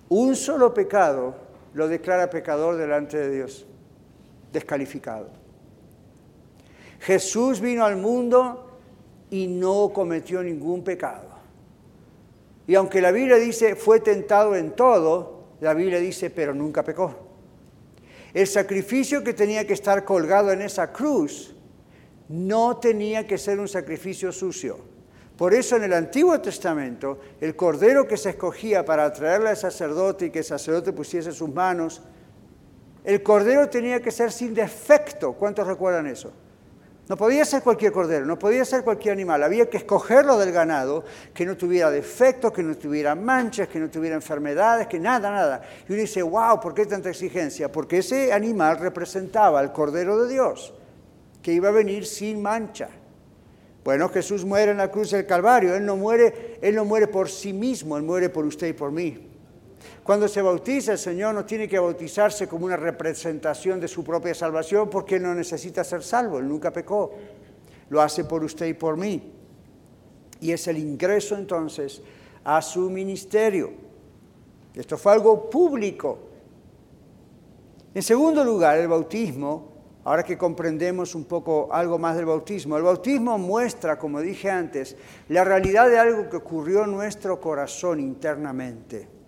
[0.09, 1.35] un solo pecado
[1.75, 3.67] lo declara pecador delante de Dios,
[4.53, 5.29] descalificado?
[7.01, 8.70] Jesús vino al mundo
[9.31, 11.29] y no cometió ningún pecado.
[12.67, 17.15] Y aunque la Biblia dice fue tentado en todo, la Biblia dice pero nunca pecó.
[18.33, 21.55] El sacrificio que tenía que estar colgado en esa cruz
[22.29, 24.79] no tenía que ser un sacrificio sucio.
[25.37, 30.27] Por eso en el Antiguo Testamento, el cordero que se escogía para traerle al sacerdote
[30.27, 32.03] y que el sacerdote pusiese sus manos,
[33.05, 35.33] el cordero tenía que ser sin defecto.
[35.33, 36.31] ¿Cuántos recuerdan eso?
[37.11, 39.43] No podía ser cualquier cordero, no podía ser cualquier animal.
[39.43, 41.03] Había que escogerlo del ganado,
[41.35, 45.61] que no tuviera defectos, que no tuviera manchas, que no tuviera enfermedades, que nada, nada.
[45.89, 47.73] Y uno dice, wow, ¿por qué tanta exigencia?
[47.73, 50.73] Porque ese animal representaba al cordero de Dios
[51.43, 52.89] que iba a venir sin mancha.
[53.83, 57.29] Bueno, Jesús muere en la cruz del Calvario, él no muere, él no muere por
[57.29, 59.30] sí mismo, él muere por usted y por mí.
[60.11, 64.35] Cuando se bautiza el Señor no tiene que bautizarse como una representación de su propia
[64.35, 67.13] salvación porque no necesita ser salvo, él nunca pecó.
[67.91, 69.33] Lo hace por usted y por mí.
[70.41, 72.03] Y es el ingreso entonces
[72.43, 73.71] a su ministerio.
[74.75, 76.19] Esto fue algo público.
[77.95, 79.69] En segundo lugar, el bautismo
[80.03, 82.77] ahora que comprendemos un poco algo más del bautismo.
[82.77, 84.97] El bautismo muestra, como dije antes,
[85.29, 89.20] la realidad de algo que ocurrió en nuestro corazón internamente.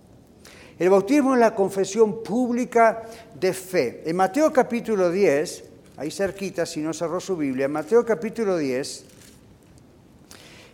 [0.79, 3.03] El bautismo es la confesión pública
[3.39, 4.03] de fe.
[4.07, 5.65] En Mateo capítulo 10,
[5.99, 9.05] ahí cerquita, si no cerró su Biblia, en Mateo capítulo 10,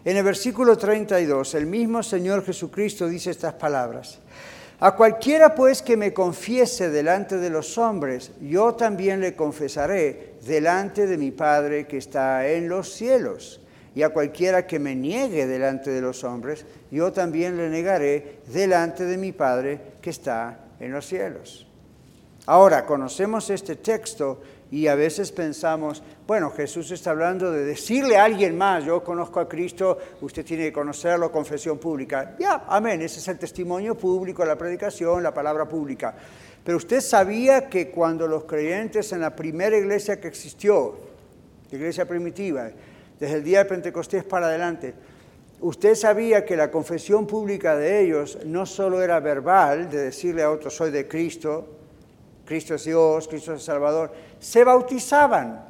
[0.05, 4.21] en el versículo 32, el mismo Señor Jesucristo dice estas palabras.
[4.81, 11.09] A cualquiera pues que me confiese delante de los hombres, yo también le confesaré delante
[11.09, 13.61] de mi Padre que está en los cielos.
[13.99, 19.05] Y a cualquiera que me niegue delante de los hombres, yo también le negaré delante
[19.05, 21.67] de mi Padre que está en los cielos.
[22.47, 28.23] Ahora, conocemos este texto y a veces pensamos, bueno, Jesús está hablando de decirle a
[28.23, 32.37] alguien más, yo conozco a Cristo, usted tiene que conocerlo, confesión pública.
[32.39, 36.15] Ya, amén, ese es el testimonio público, la predicación, la palabra pública.
[36.63, 40.97] Pero usted sabía que cuando los creyentes en la primera iglesia que existió,
[41.69, 42.71] la iglesia primitiva,
[43.19, 44.95] desde el día de Pentecostés para adelante,
[45.61, 50.51] usted sabía que la confesión pública de ellos no solo era verbal, de decirle a
[50.51, 51.67] otros, soy de Cristo,
[52.45, 55.68] Cristo es Dios, Cristo es Salvador, se bautizaban.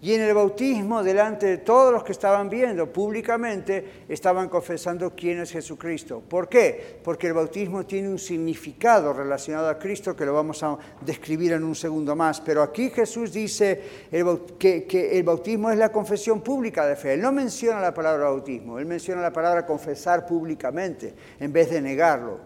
[0.00, 5.40] Y en el bautismo, delante de todos los que estaban viendo públicamente, estaban confesando quién
[5.40, 6.20] es Jesucristo.
[6.20, 7.00] ¿Por qué?
[7.02, 11.64] Porque el bautismo tiene un significado relacionado a Cristo que lo vamos a describir en
[11.64, 12.40] un segundo más.
[12.40, 13.82] Pero aquí Jesús dice
[14.56, 17.14] que, el bautismo es la confesión pública de fe.
[17.14, 21.80] Él no menciona la palabra bautismo, él menciona la palabra confesar públicamente en vez de
[21.80, 22.38] negarlo.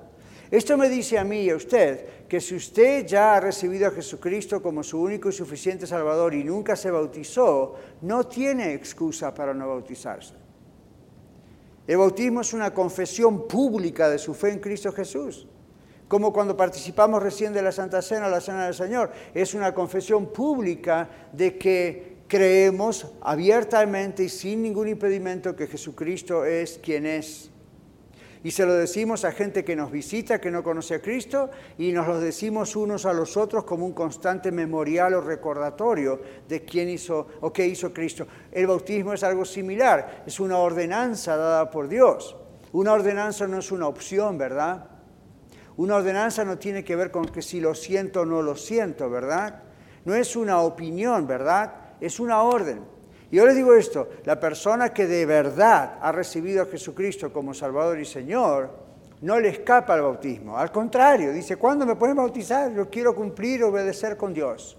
[0.50, 3.90] Esto me dice a mí y a usted que si usted ya ha recibido a
[3.90, 9.52] Jesucristo como su único y suficiente Salvador y nunca se bautizó, no tiene excusa para
[9.52, 10.32] no bautizarse.
[11.86, 15.46] El bautismo es una confesión pública de su fe en Cristo Jesús.
[16.08, 19.12] Como cuando participamos recién de la Santa Cena, la Cena del Señor.
[19.34, 26.80] Es una confesión pública de que creemos abiertamente y sin ningún impedimento que Jesucristo es
[26.82, 27.51] quien es
[28.44, 31.92] y se lo decimos a gente que nos visita, que no conoce a Cristo, y
[31.92, 36.88] nos lo decimos unos a los otros como un constante memorial o recordatorio de quién
[36.88, 38.26] hizo o qué hizo Cristo.
[38.50, 42.36] El bautismo es algo similar, es una ordenanza dada por Dios.
[42.72, 44.88] Una ordenanza no es una opción, ¿verdad?
[45.76, 49.08] Una ordenanza no tiene que ver con que si lo siento o no lo siento,
[49.08, 49.62] ¿verdad?
[50.04, 51.74] No es una opinión, ¿verdad?
[52.00, 52.91] Es una orden.
[53.32, 57.54] Y yo les digo esto, la persona que de verdad ha recibido a Jesucristo como
[57.54, 58.68] Salvador y Señor,
[59.22, 60.58] no le escapa al bautismo.
[60.58, 62.70] Al contrario, dice, ¿cuándo me pueden bautizar?
[62.74, 64.76] Yo quiero cumplir, obedecer con Dios.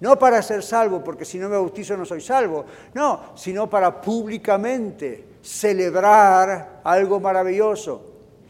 [0.00, 2.64] No para ser salvo, porque si no me bautizo no soy salvo.
[2.94, 8.06] No, sino para públicamente celebrar algo maravilloso.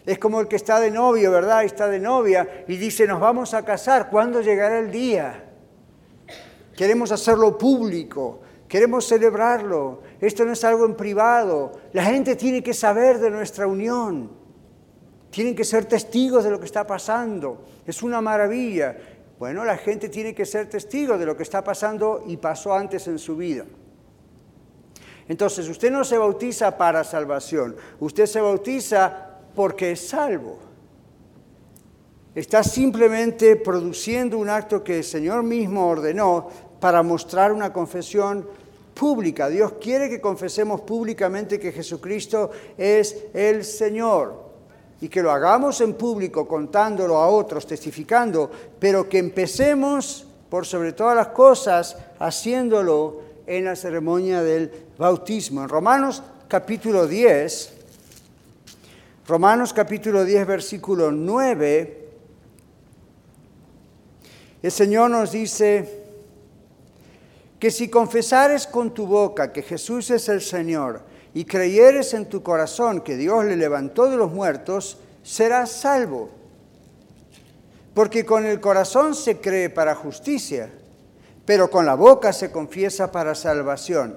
[0.07, 1.65] Es como el que está de novio, ¿verdad?
[1.65, 4.09] Está de novia y dice, nos vamos a casar.
[4.09, 5.49] ¿Cuándo llegará el día?
[6.77, 8.42] Queremos hacerlo público,
[8.73, 10.01] queremos celebrarlo.
[10.19, 11.73] Esto no es algo en privado.
[11.93, 14.31] La gente tiene que saber de nuestra unión.
[15.29, 17.67] Tienen que ser testigos de lo que está pasando.
[17.87, 18.97] Es una maravilla.
[19.39, 23.07] Bueno, la gente tiene que ser testigo de lo que está pasando y pasó antes
[23.09, 23.67] en su vida.
[25.29, 30.59] Entonces, usted no se bautiza para salvación, usted se bautiza porque es salvo.
[32.35, 36.49] Está simplemente produciendo un acto que el Señor mismo ordenó
[36.81, 38.62] para mostrar una confesión
[38.95, 39.49] pública.
[39.49, 44.53] Dios quiere que confesemos públicamente que Jesucristo es el Señor
[45.01, 50.93] y que lo hagamos en público contándolo a otros, testificando, pero que empecemos por sobre
[50.93, 55.63] todas las cosas haciéndolo en la ceremonia del bautismo.
[55.63, 57.73] En Romanos capítulo 10,
[59.27, 62.09] Romanos capítulo 10, versículo 9,
[64.63, 66.02] el Señor nos dice
[67.63, 72.43] que si confesares con tu boca que Jesús es el Señor y creyeres en tu
[72.43, 76.29] corazón que Dios le levantó de los muertos, serás salvo.
[77.95, 80.73] Porque con el corazón se cree para justicia,
[81.45, 84.17] pero con la boca se confiesa para salvación.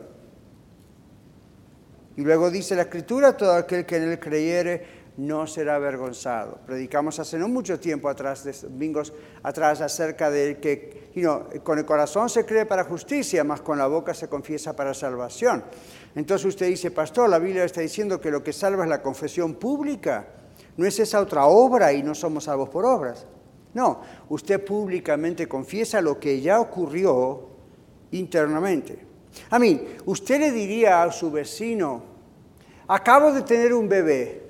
[2.18, 6.60] Y luego dice la Escritura, todo aquel que en él creyere no será avergonzado.
[6.66, 11.12] Predicamos hace no mucho tiempo atrás, de domingos atrás, acerca de que
[11.64, 15.64] con el corazón se cree para justicia, más con la boca se confiesa para salvación.
[16.16, 19.56] Entonces usted dice, pastor, la Biblia está diciendo que lo que salva es la confesión
[19.56, 20.28] pública.
[20.78, 23.26] No es esa otra obra y no somos salvos por obras.
[23.74, 27.50] No, usted públicamente confiesa lo que ya ocurrió
[28.12, 29.00] internamente.
[29.50, 32.04] A mí, usted le diría a su vecino,
[32.88, 34.45] acabo de tener un bebé,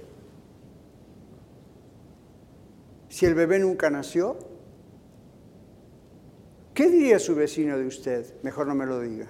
[3.15, 4.37] si el bebé nunca nació?
[6.73, 8.33] ¿Qué diría su vecino de usted?
[8.43, 9.27] Mejor no me lo diga.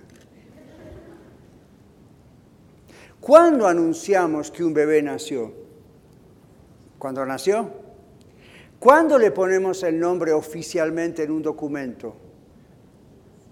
[3.21, 5.53] ¿Cuándo anunciamos que un bebé nació?
[6.97, 7.69] ¿Cuándo nació?
[8.79, 12.15] ¿Cuándo le ponemos el nombre oficialmente en un documento?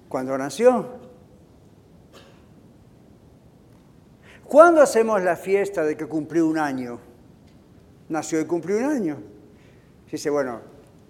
[0.10, 0.88] ¿Cuándo nació?
[4.46, 7.00] ¿Cuándo hacemos la fiesta de que cumplió un año?
[8.10, 9.34] Nació y cumplió un año.
[10.13, 10.62] Dice, bueno,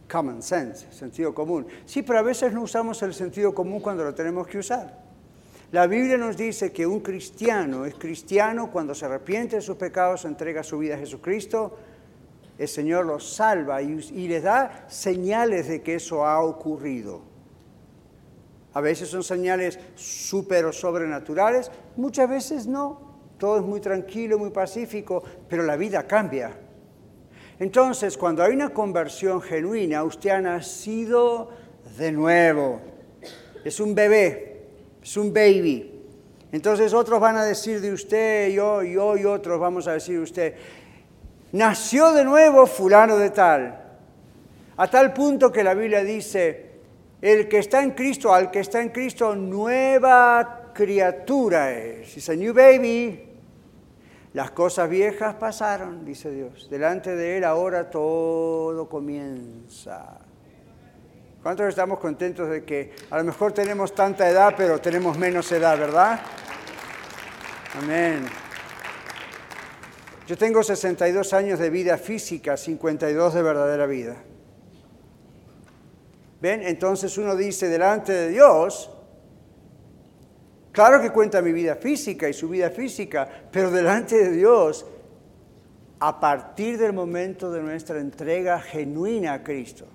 [0.10, 1.68] common sense, sentido común.
[1.86, 4.98] Sí, pero a veces no usamos el sentido común cuando lo tenemos que usar.
[5.74, 10.24] La Biblia nos dice que un cristiano es cristiano cuando se arrepiente de sus pecados,
[10.24, 11.78] entrega su vida a Jesucristo,
[12.58, 17.24] el Señor los salva y, y les da señales de que eso ha ocurrido.
[18.74, 23.02] A veces son señales súper o sobrenaturales, muchas veces no.
[23.38, 26.62] Todo es muy tranquilo, muy pacífico, pero la vida cambia.
[27.60, 31.50] Entonces, cuando hay una conversión genuina, usted ha nacido
[31.98, 32.82] de nuevo.
[33.63, 34.62] Es un bebé,
[35.02, 35.92] es un baby.
[36.52, 40.24] Entonces otros van a decir de usted, yo, yo y otros vamos a decir de
[40.24, 40.54] usted,
[41.52, 43.80] nació de nuevo fulano de tal.
[44.78, 46.74] A tal punto que la Biblia dice,
[47.22, 52.18] el que está en Cristo, al que está en Cristo, nueva criatura es.
[52.18, 53.33] Es a new baby.
[54.34, 56.67] Las cosas viejas pasaron, dice Dios.
[56.69, 60.19] Delante de Él ahora todo comienza.
[61.43, 65.78] ¿Cuántos estamos contentos de que a lo mejor tenemos tanta edad, pero tenemos menos edad,
[65.78, 66.19] verdad?
[67.76, 68.26] Amén.
[70.26, 74.15] Yo tengo 62 años de vida física, 52 de verdadera vida.
[76.41, 76.63] ¿Ven?
[76.63, 78.89] Entonces uno dice, delante de Dios,
[80.74, 84.88] Claro que cuenta mi vida física y su vida física, pero delante de Dios,
[86.00, 89.86] a partir del momento de nuestra entrega genuina a Cristo,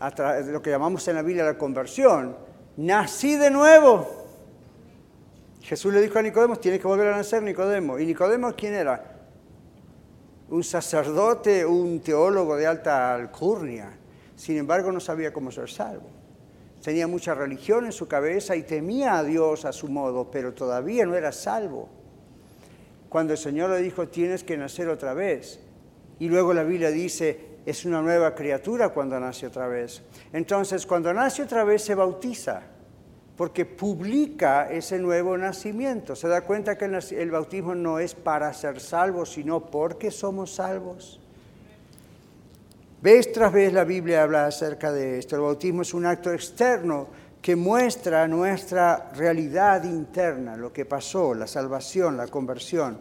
[0.00, 2.34] a través de lo que llamamos en la Biblia la conversión,
[2.78, 4.08] nací de nuevo.
[5.60, 7.98] Jesús le dijo a Nicodemo, tienes que volver a nacer, Nicodemo.
[7.98, 9.18] ¿Y Nicodemo quién era?
[10.48, 13.90] Un sacerdote, un teólogo de alta alcurnia.
[14.34, 16.17] Sin embargo, no sabía cómo ser salvo
[16.88, 21.04] tenía mucha religión en su cabeza y temía a Dios a su modo, pero todavía
[21.04, 21.86] no era salvo.
[23.10, 25.60] Cuando el Señor le dijo, tienes que nacer otra vez.
[26.18, 30.00] Y luego la Biblia dice, es una nueva criatura cuando nace otra vez.
[30.32, 32.62] Entonces, cuando nace otra vez se bautiza,
[33.36, 36.16] porque publica ese nuevo nacimiento.
[36.16, 41.20] Se da cuenta que el bautismo no es para ser salvos, sino porque somos salvos.
[43.00, 45.36] Vez tras vez la Biblia habla acerca de esto.
[45.36, 47.06] El bautismo es un acto externo
[47.40, 52.98] que muestra nuestra realidad interna, lo que pasó, la salvación, la conversión.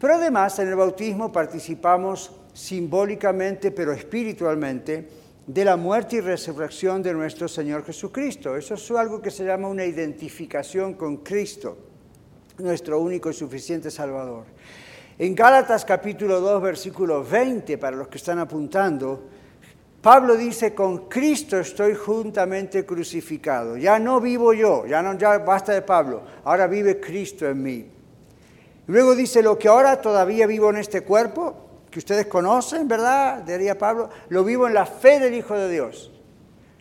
[0.00, 5.08] Pero además en el bautismo participamos simbólicamente, pero espiritualmente,
[5.46, 8.56] de la muerte y resurrección de nuestro Señor Jesucristo.
[8.56, 11.78] Eso es algo que se llama una identificación con Cristo,
[12.58, 14.44] nuestro único y suficiente Salvador.
[15.16, 19.22] En Gálatas capítulo 2, versículo 20, para los que están apuntando,
[20.02, 23.76] Pablo dice, con Cristo estoy juntamente crucificado.
[23.76, 27.86] Ya no vivo yo, ya no ya basta de Pablo, ahora vive Cristo en mí.
[28.88, 31.54] Luego dice, lo que ahora todavía vivo en este cuerpo,
[31.92, 33.42] que ustedes conocen, ¿verdad?
[33.42, 36.10] Diría Pablo, lo vivo en la fe del Hijo de Dios.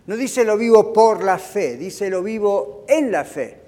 [0.08, 3.63] No dice lo vivo por la fe, dice lo vivo en la fe.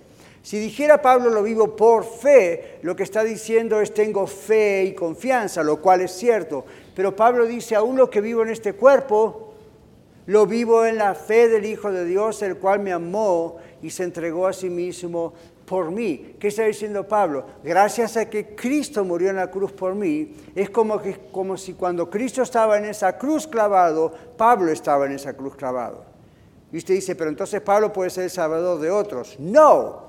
[0.45, 4.93] Si dijera Pablo lo vivo por fe, lo que está diciendo es tengo fe y
[4.93, 6.63] confianza, lo cual es cierto.
[6.93, 9.55] Pero Pablo dice, aún lo que vivo en este cuerpo,
[10.27, 14.03] lo vivo en la fe del Hijo de Dios, el cual me amó y se
[14.03, 15.33] entregó a sí mismo
[15.65, 16.35] por mí.
[16.39, 17.43] ¿Qué está diciendo Pablo?
[17.63, 21.73] Gracias a que Cristo murió en la cruz por mí, es como, que, como si
[21.73, 26.05] cuando Cristo estaba en esa cruz clavado, Pablo estaba en esa cruz clavado.
[26.71, 29.39] Y usted dice, pero entonces Pablo puede ser el salvador de otros.
[29.39, 30.04] No,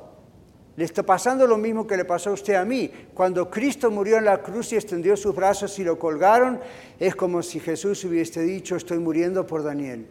[0.76, 2.90] le está pasando lo mismo que le pasó a usted a mí.
[3.14, 6.60] Cuando Cristo murió en la cruz y extendió sus brazos y lo colgaron,
[7.00, 10.06] es como si Jesús hubiese dicho, estoy muriendo por Daniel.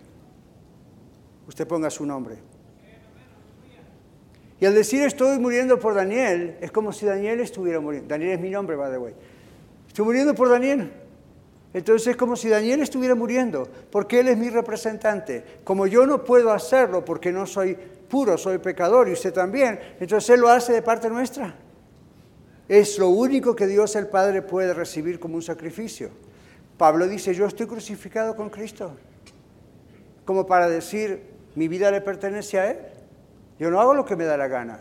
[1.47, 2.37] Usted ponga su nombre.
[4.59, 8.07] Y al decir estoy muriendo por Daniel, es como si Daniel estuviera muriendo.
[8.07, 9.13] Daniel es mi nombre, by the way.
[9.87, 10.91] Estoy muriendo por Daniel.
[11.75, 15.43] Entonces es como si Daniel estuviera muriendo, porque él es mi representante.
[15.65, 17.77] Como yo no puedo hacerlo porque no soy
[18.09, 19.79] puro, soy pecador y usted también.
[19.99, 21.55] Entonces Él lo hace de parte nuestra.
[22.67, 26.09] Es lo único que Dios el Padre puede recibir como un sacrificio.
[26.77, 28.95] Pablo dice, yo estoy crucificado con Cristo.
[30.25, 31.21] Como para decir,
[31.55, 32.77] mi vida le pertenece a Él.
[33.59, 34.79] Yo no hago lo que me da la gana.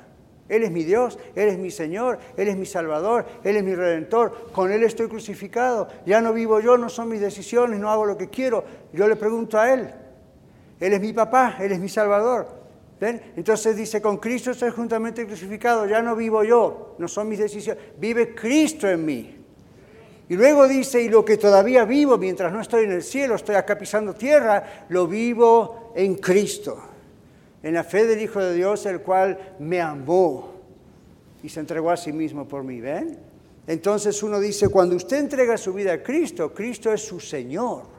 [0.49, 3.75] Él es mi Dios, Él es mi Señor, Él es mi Salvador, Él es mi
[3.75, 4.51] Redentor.
[4.53, 5.89] Con Él estoy crucificado.
[6.07, 8.65] Ya no vivo yo, no son mis decisiones, no hago lo que quiero.
[8.93, 9.91] Yo le pregunto a Él.
[10.81, 12.64] Él es mi papá, Él es mi Salvador.
[13.37, 17.83] Entonces dice, con Cristo estoy juntamente crucificado, ya no vivo yo, no son mis decisiones,
[17.99, 19.37] vive Cristo en mí.
[20.29, 23.57] Y luego dice, y lo que todavía vivo mientras no estoy en el cielo, estoy
[23.57, 26.79] acá pisando tierra, lo vivo en Cristo,
[27.63, 30.55] en la fe del Hijo de Dios, el cual me amó
[31.43, 33.19] y se entregó a sí mismo por mí, ¿ven?
[33.67, 37.94] Entonces uno dice, cuando usted entrega su vida a Cristo, Cristo es su Señor,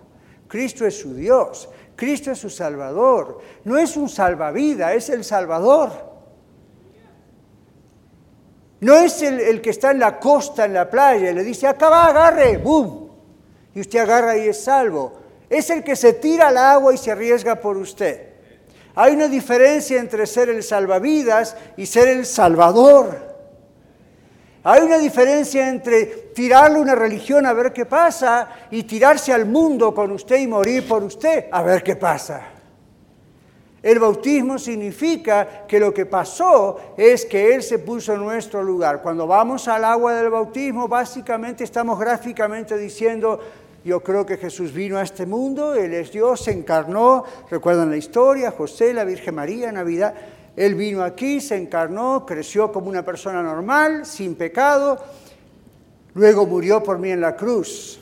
[0.47, 3.39] Cristo es su Dios, Cristo es su Salvador.
[3.63, 6.15] No es un salvavida, es el Salvador.
[8.81, 11.89] No es el, que está en la costa, en la playa, y le dice, acá
[11.89, 13.09] va, agarre, ¡boom!
[13.73, 15.13] Y usted agarra y es salvo.
[15.49, 18.33] Es el que se tira al agua y se arriesga por usted.
[18.95, 23.34] Hay una diferencia entre ser el salvavidas y ser el salvador.
[24.67, 29.93] Hay una diferencia entre tirarle una religión a ver qué pasa y tirarse al mundo
[29.93, 32.41] con usted y morir por usted a ver qué pasa.
[33.83, 39.03] El bautismo significa que lo que pasó es que Él se puso en nuestro lugar.
[39.03, 43.39] Cuando vamos al agua del bautismo, básicamente estamos gráficamente diciendo,
[43.83, 47.97] yo creo que Jesús vino a este mundo, Él es Dios, se encarnó, recuerdan la
[47.97, 50.15] historia, José, la Virgen María, Navidad.
[50.55, 54.97] Él vino aquí, se encarnó, creció como una persona normal, sin pecado,
[56.13, 57.99] luego murió por mí en la cruz,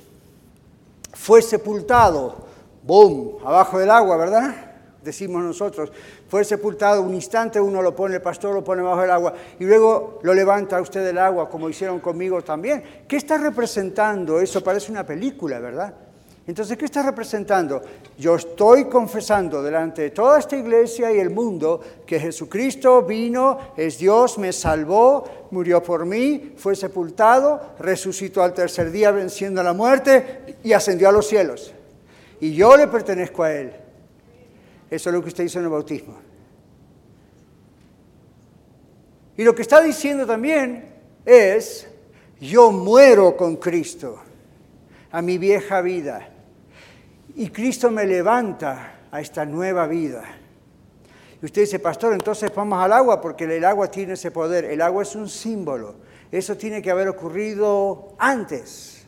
[1.13, 2.35] fue sepultado,
[2.83, 4.55] ¡boom!, abajo del agua, ¿verdad?
[5.03, 5.91] Decimos nosotros,
[6.29, 9.65] fue sepultado un instante, uno lo pone, el pastor lo pone bajo el agua y
[9.65, 12.83] luego lo levanta usted del agua, como hicieron conmigo también.
[13.07, 14.39] ¿Qué está representando?
[14.39, 15.93] Eso parece una película, ¿verdad?
[16.45, 17.81] Entonces, ¿qué está representando?
[18.17, 23.97] Yo estoy confesando delante de toda esta iglesia y el mundo que Jesucristo vino, es
[23.97, 30.57] Dios, me salvó, murió por mí, fue sepultado, resucitó al tercer día venciendo la muerte
[30.63, 31.73] y ascendió a los cielos.
[32.41, 33.71] Y yo le pertenezco a Él.
[34.91, 36.17] Eso es lo que usted hizo en el bautismo.
[39.37, 40.93] Y lo que está diciendo también
[41.25, 41.87] es,
[42.41, 44.19] yo muero con Cristo
[45.09, 46.31] a mi vieja vida
[47.35, 50.23] y Cristo me levanta a esta nueva vida.
[51.41, 54.65] Y usted dice, pastor, entonces vamos al agua porque el agua tiene ese poder.
[54.65, 55.95] El agua es un símbolo.
[56.31, 59.05] Eso tiene que haber ocurrido antes.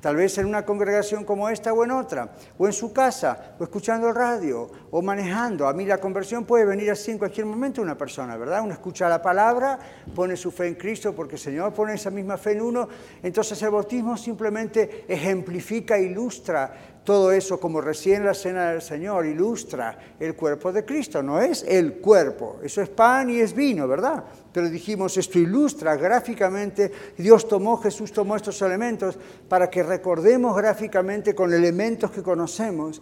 [0.00, 3.64] Tal vez en una congregación como esta o en otra, o en su casa, o
[3.64, 5.66] escuchando el radio, o manejando.
[5.66, 8.62] A mí la conversión puede venir así en cualquier momento una persona, ¿verdad?
[8.62, 9.78] Uno escucha la palabra,
[10.14, 12.88] pone su fe en Cristo porque el Señor pone esa misma fe en uno.
[13.20, 19.96] Entonces el bautismo simplemente ejemplifica, ilustra todo eso, como recién la cena del Señor, ilustra
[20.18, 21.22] el cuerpo de Cristo.
[21.22, 24.24] No es el cuerpo, eso es pan y es vino, ¿verdad?
[24.52, 29.16] Pero dijimos, esto ilustra gráficamente, Dios tomó, Jesús tomó estos elementos
[29.48, 33.00] para que recordemos gráficamente con elementos que conocemos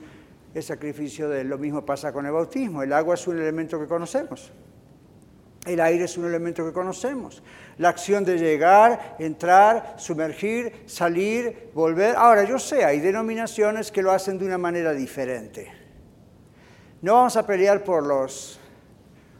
[0.52, 1.48] el sacrificio de él.
[1.48, 2.82] Lo mismo pasa con el bautismo.
[2.82, 4.52] El agua es un elemento que conocemos.
[5.64, 7.42] El aire es un elemento que conocemos.
[7.78, 12.14] La acción de llegar, entrar, sumergir, salir, volver.
[12.16, 15.72] Ahora, yo sé, hay denominaciones que lo hacen de una manera diferente.
[17.00, 18.60] No vamos a pelear por los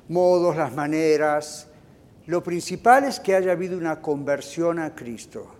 [0.08, 1.68] modos, las maneras.
[2.26, 5.54] Lo principal es que haya habido una conversión a Cristo.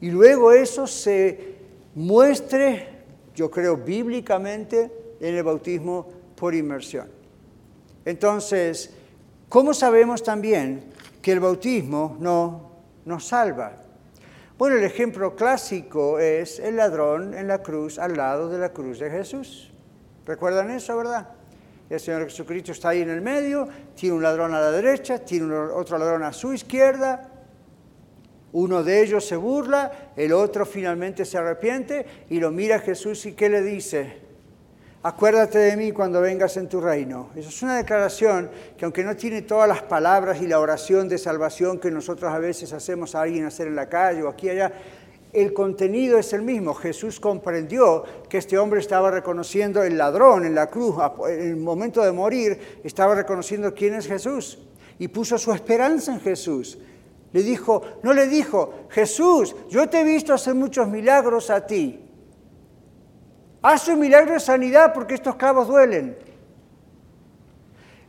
[0.00, 1.56] Y luego eso se
[1.94, 2.88] muestre,
[3.34, 7.08] yo creo, bíblicamente en el bautismo por inmersión.
[8.04, 8.95] Entonces,
[9.48, 10.84] ¿cómo sabemos también
[11.22, 12.70] que el bautismo no
[13.04, 13.76] nos salva?
[14.58, 18.98] Bueno, el ejemplo clásico es el ladrón en la cruz, al lado de la cruz
[18.98, 19.70] de Jesús.
[20.24, 21.28] ¿Recuerdan eso, verdad?
[21.90, 25.54] El Señor Jesucristo está ahí en el medio, tiene un ladrón a la derecha, tiene
[25.54, 27.30] otro ladrón a su izquierda,
[28.52, 33.26] uno de ellos se burla, el otro finalmente se arrepiente y lo mira a Jesús
[33.26, 34.25] y ¿qué le dice?
[35.06, 37.30] Acuérdate de mí cuando vengas en tu reino.
[37.36, 41.16] Eso es una declaración que aunque no tiene todas las palabras y la oración de
[41.16, 44.50] salvación que nosotros a veces hacemos a alguien hacer en la calle o aquí y
[44.50, 44.72] allá,
[45.32, 46.74] el contenido es el mismo.
[46.74, 50.96] Jesús comprendió que este hombre estaba reconociendo el ladrón en la cruz,
[51.28, 54.58] en el momento de morir, estaba reconociendo quién es Jesús
[54.98, 56.78] y puso su esperanza en Jesús.
[57.32, 62.05] Le dijo, no le dijo, Jesús, yo te he visto hacer muchos milagros a ti.
[63.68, 66.16] Haz un milagro de sanidad porque estos clavos duelen.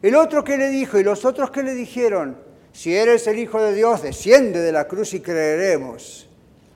[0.04, 2.38] El otro que le dijo y los otros que le dijeron,
[2.72, 6.30] si eres el Hijo de Dios, desciende de la cruz y creeremos.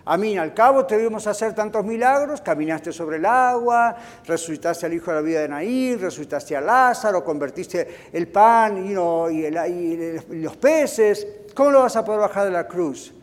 [0.04, 4.96] A mí, al cabo te vimos hacer tantos milagros, caminaste sobre el agua, resucitaste al
[4.96, 10.58] hijo de la vida de Naír, resucitaste a Lázaro, convertiste el pan y, y los
[10.58, 11.28] peces.
[11.54, 13.14] ¿Cómo lo vas a poder bajar de la cruz?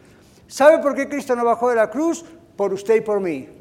[0.46, 2.24] ¿Sabe por qué Cristo no bajó de la cruz?
[2.56, 3.57] Por usted y por mí.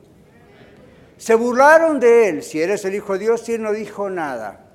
[1.18, 2.44] Se burlaron de él.
[2.44, 4.68] Si eres el Hijo de Dios, y él no dijo nada.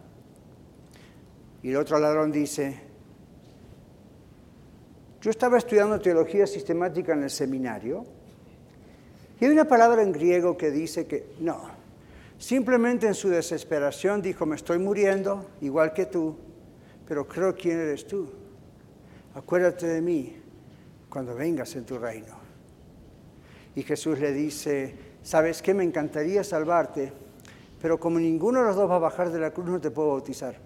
[1.62, 2.80] Y el otro ladrón dice,
[5.20, 8.04] yo estaba estudiando teología sistemática en el seminario
[9.42, 11.62] y hay una palabra en griego que dice que no,
[12.38, 16.36] simplemente en su desesperación dijo, me estoy muriendo, igual que tú,
[17.08, 18.28] pero creo quién eres tú.
[19.34, 20.36] Acuérdate de mí
[21.08, 22.36] cuando vengas en tu reino.
[23.74, 25.74] Y Jesús le dice, ¿sabes qué?
[25.74, 27.12] Me encantaría salvarte,
[27.80, 30.08] pero como ninguno de los dos va a bajar de la cruz, no te puedo
[30.08, 30.56] bautizar.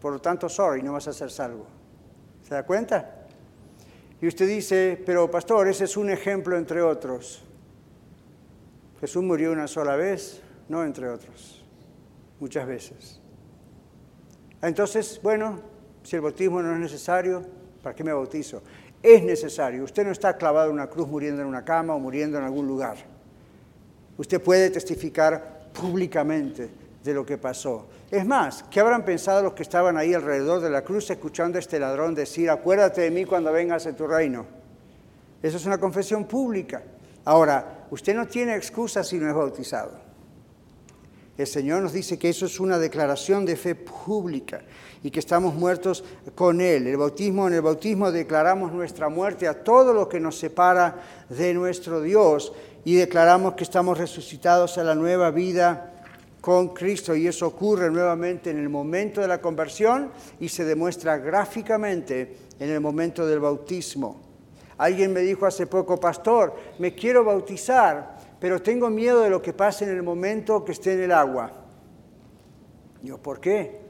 [0.00, 1.66] Por lo tanto, sorry, no vas a ser salvo.
[2.42, 3.24] ¿Se da cuenta?
[4.20, 7.42] Y usted dice, pero pastor, ese es un ejemplo entre otros.
[9.00, 11.64] Jesús murió una sola vez, no entre otros,
[12.40, 13.20] muchas veces.
[14.62, 15.60] Entonces, bueno,
[16.02, 17.42] si el bautismo no es necesario,
[17.82, 18.62] ¿para qué me bautizo?
[19.04, 19.84] Es necesario.
[19.84, 22.66] Usted no está clavado en una cruz muriendo en una cama o muriendo en algún
[22.66, 22.96] lugar.
[24.16, 26.70] Usted puede testificar públicamente
[27.04, 27.86] de lo que pasó.
[28.10, 31.60] Es más, ¿qué habrán pensado los que estaban ahí alrededor de la cruz escuchando a
[31.60, 34.46] este ladrón decir, acuérdate de mí cuando vengas en tu reino?
[35.42, 36.82] Eso es una confesión pública.
[37.26, 40.03] Ahora, usted no tiene excusa si no es bautizado.
[41.36, 44.62] El Señor nos dice que eso es una declaración de fe pública
[45.02, 46.04] y que estamos muertos
[46.34, 46.86] con Él.
[46.86, 50.96] El bautismo, en el bautismo declaramos nuestra muerte a todo lo que nos separa
[51.28, 52.52] de nuestro Dios
[52.84, 55.90] y declaramos que estamos resucitados a la nueva vida
[56.40, 61.16] con Cristo y eso ocurre nuevamente en el momento de la conversión y se demuestra
[61.16, 64.20] gráficamente en el momento del bautismo.
[64.76, 68.13] Alguien me dijo hace poco, pastor, me quiero bautizar,
[68.44, 71.50] pero tengo miedo de lo que pase en el momento que esté en el agua.
[73.02, 73.80] Yo, ¿por qué?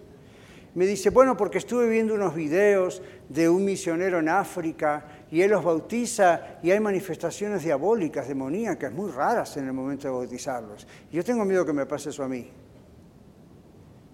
[0.77, 5.51] Me dice, bueno, porque estuve viendo unos videos de un misionero en África y él
[5.51, 10.87] los bautiza y hay manifestaciones diabólicas, demoníacas, muy raras en el momento de bautizarlos.
[11.11, 12.49] Yo tengo miedo que me pase eso a mí.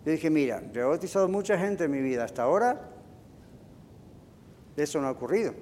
[0.06, 2.80] Le dije, mira, yo he bautizado mucha gente en mi vida, hasta ahora
[4.74, 5.52] eso no ha ocurrido.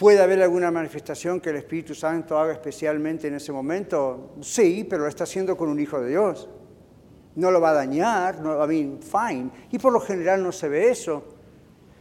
[0.00, 4.30] ¿Puede haber alguna manifestación que el Espíritu Santo haga especialmente en ese momento?
[4.40, 6.48] Sí, pero lo está haciendo con un hijo de Dios.
[7.34, 9.50] No lo va a dañar, no, I mean, fine.
[9.70, 11.22] Y por lo general no se ve eso.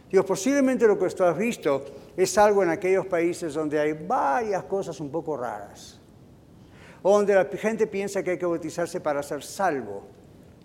[0.09, 1.83] Dios, posiblemente lo que tú has visto
[2.15, 5.99] es algo en aquellos países donde hay varias cosas un poco raras.
[7.03, 10.07] Donde la gente piensa que hay que bautizarse para ser salvo.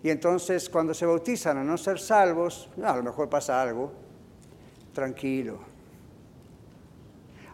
[0.05, 3.91] Y entonces cuando se bautizan a no ser salvos, a lo mejor pasa algo.
[4.93, 5.74] Tranquilo.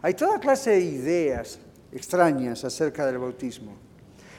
[0.03, 1.59] Hay toda clase de ideas
[1.91, 3.73] extrañas acerca del bautismo.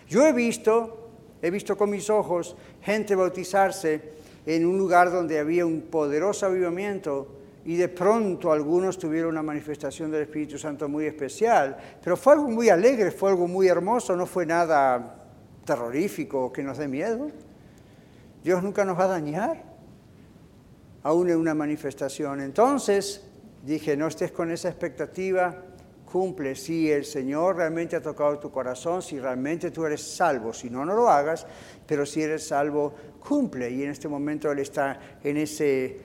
[0.09, 1.11] Yo he visto,
[1.41, 4.13] he visto con mis ojos gente bautizarse
[4.45, 7.29] en un lugar donde había un poderoso avivamiento
[7.65, 12.49] y de pronto algunos tuvieron una manifestación del Espíritu Santo muy especial, pero fue algo
[12.49, 15.29] muy alegre, fue algo muy hermoso, no fue nada
[15.65, 17.31] terrorífico que nos dé miedo.
[18.43, 19.63] Dios nunca nos va a dañar,
[21.05, 22.41] aún en una manifestación.
[22.41, 23.23] Entonces
[23.63, 25.65] dije, no estés con esa expectativa,
[26.05, 26.55] cumple.
[26.55, 30.85] Si el Señor realmente ha tocado tu corazón, si realmente tú eres salvo, si no,
[30.85, 31.47] no lo hagas,
[31.87, 33.71] pero si eres salvo, cumple.
[33.71, 36.01] Y en este momento Él está en, ese,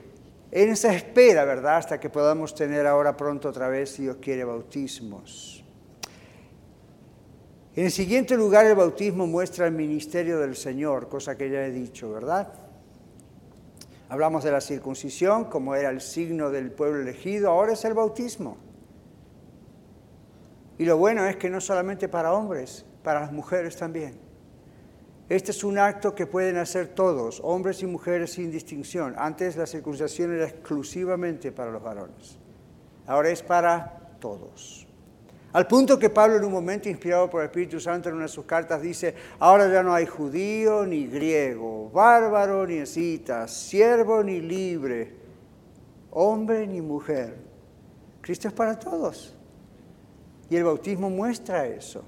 [0.50, 1.76] en esa espera, ¿verdad?
[1.76, 5.62] Hasta que podamos tener ahora pronto otra vez, si Dios quiere, bautismos.
[7.76, 11.70] En el siguiente lugar, el bautismo muestra el ministerio del Señor, cosa que ya he
[11.70, 12.67] dicho, ¿verdad?
[14.08, 18.56] Hablamos de la circuncisión, como era el signo del pueblo elegido, ahora es el bautismo.
[20.78, 24.18] Y lo bueno es que no solamente para hombres, para las mujeres también.
[25.28, 29.14] Este es un acto que pueden hacer todos, hombres y mujeres sin distinción.
[29.18, 32.38] Antes la circuncisión era exclusivamente para los varones.
[33.06, 34.87] Ahora es para todos.
[35.52, 38.28] Al punto que Pablo en un momento, inspirado por el Espíritu Santo en una de
[38.28, 44.40] sus cartas, dice, ahora ya no hay judío ni griego, bárbaro ni escita, siervo ni
[44.40, 45.14] libre,
[46.10, 47.36] hombre ni mujer.
[48.20, 49.34] Cristo es para todos.
[50.50, 52.04] Y el bautismo muestra eso.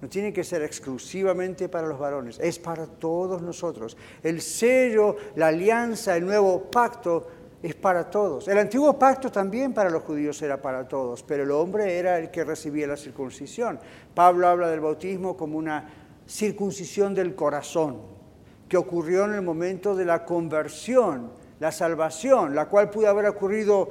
[0.00, 3.96] No tiene que ser exclusivamente para los varones, es para todos nosotros.
[4.22, 7.28] El sello, la alianza, el nuevo pacto
[7.66, 8.46] es para todos.
[8.46, 12.30] El antiguo pacto también para los judíos era para todos, pero el hombre era el
[12.30, 13.80] que recibía la circuncisión.
[14.14, 15.88] Pablo habla del bautismo como una
[16.26, 18.02] circuncisión del corazón,
[18.68, 23.90] que ocurrió en el momento de la conversión, la salvación, la cual pudo haber ocurrido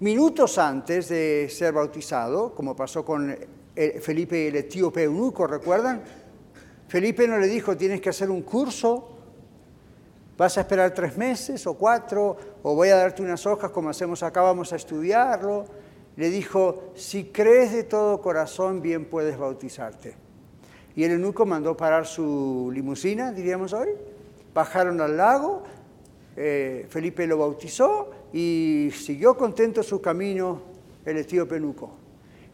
[0.00, 3.36] Minutos antes de ser bautizado, como pasó con
[4.00, 6.02] Felipe y el etíope eunuco, ¿recuerdan?
[6.88, 9.09] Felipe no le dijo, tienes que hacer un curso,
[10.40, 14.22] vas a esperar tres meses o cuatro, o voy a darte unas hojas como hacemos
[14.22, 15.66] acá, vamos a estudiarlo.
[16.16, 20.14] Le dijo, si crees de todo corazón, bien puedes bautizarte.
[20.96, 23.90] Y el eunuco mandó parar su limusina, diríamos hoy,
[24.54, 25.62] bajaron al lago,
[26.34, 30.62] eh, Felipe lo bautizó y siguió contento su camino
[31.04, 31.99] el etíope Nuco.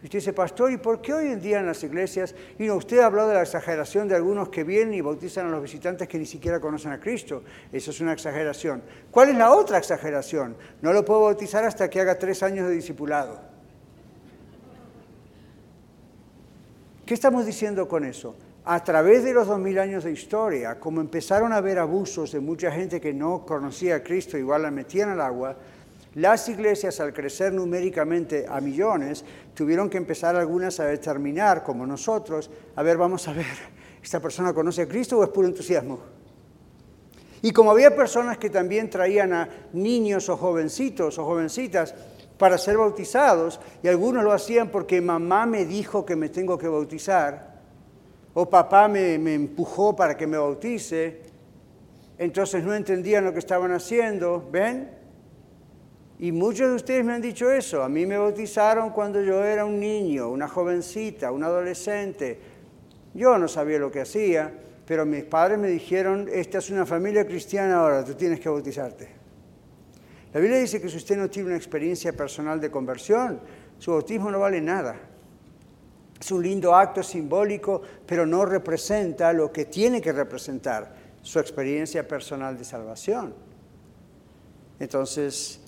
[0.02, 2.76] Y usted dice, pastor, ¿y por qué hoy en día en las iglesias, y no,
[2.76, 6.06] usted ha hablado de la exageración de algunos que vienen y bautizan a los visitantes
[6.06, 7.42] que ni siquiera conocen a Cristo?
[7.72, 8.82] Eso es una exageración.
[9.10, 10.56] ¿Cuál es la otra exageración?
[10.82, 13.40] No lo puedo bautizar hasta que haga tres años de discipulado.
[17.06, 18.36] ¿Qué estamos diciendo con eso?
[18.68, 22.40] a través de los dos mil años de historia, como empezaron a haber abusos de
[22.40, 25.56] mucha gente que no conocía a Cristo, igual la metían al agua,
[26.16, 32.50] las iglesias al crecer numéricamente a millones, tuvieron que empezar algunas a determinar, como nosotros,
[32.74, 33.44] a ver, vamos a ver,
[34.02, 36.00] ¿esta persona conoce a Cristo o es puro entusiasmo?
[37.42, 41.94] Y como había personas que también traían a niños o jovencitos o jovencitas
[42.38, 46.66] para ser bautizados, y algunos lo hacían porque mamá me dijo que me tengo que
[46.66, 47.60] bautizar,
[48.32, 51.20] o papá me, empujó para que me bautice,
[52.16, 54.95] entonces no entendían lo que estaban haciendo, ¿ven?
[56.18, 57.82] Y muchos de ustedes me han dicho eso.
[57.82, 62.38] A mí me bautizaron cuando yo era un niño, una jovencita, un adolescente.
[63.12, 64.52] Yo no sabía lo que hacía,
[64.86, 69.08] pero mis padres me dijeron, esta es una familia cristiana ahora, tú tienes que bautizarte.
[70.32, 73.40] La Biblia dice que si usted no tiene una experiencia personal de conversión,
[73.78, 74.96] su bautismo no vale nada.
[76.20, 82.06] Es un lindo acto simbólico, pero no representa lo que tiene que representar su experiencia
[82.06, 83.34] personal de salvación.
[84.78, 85.60] Entonces,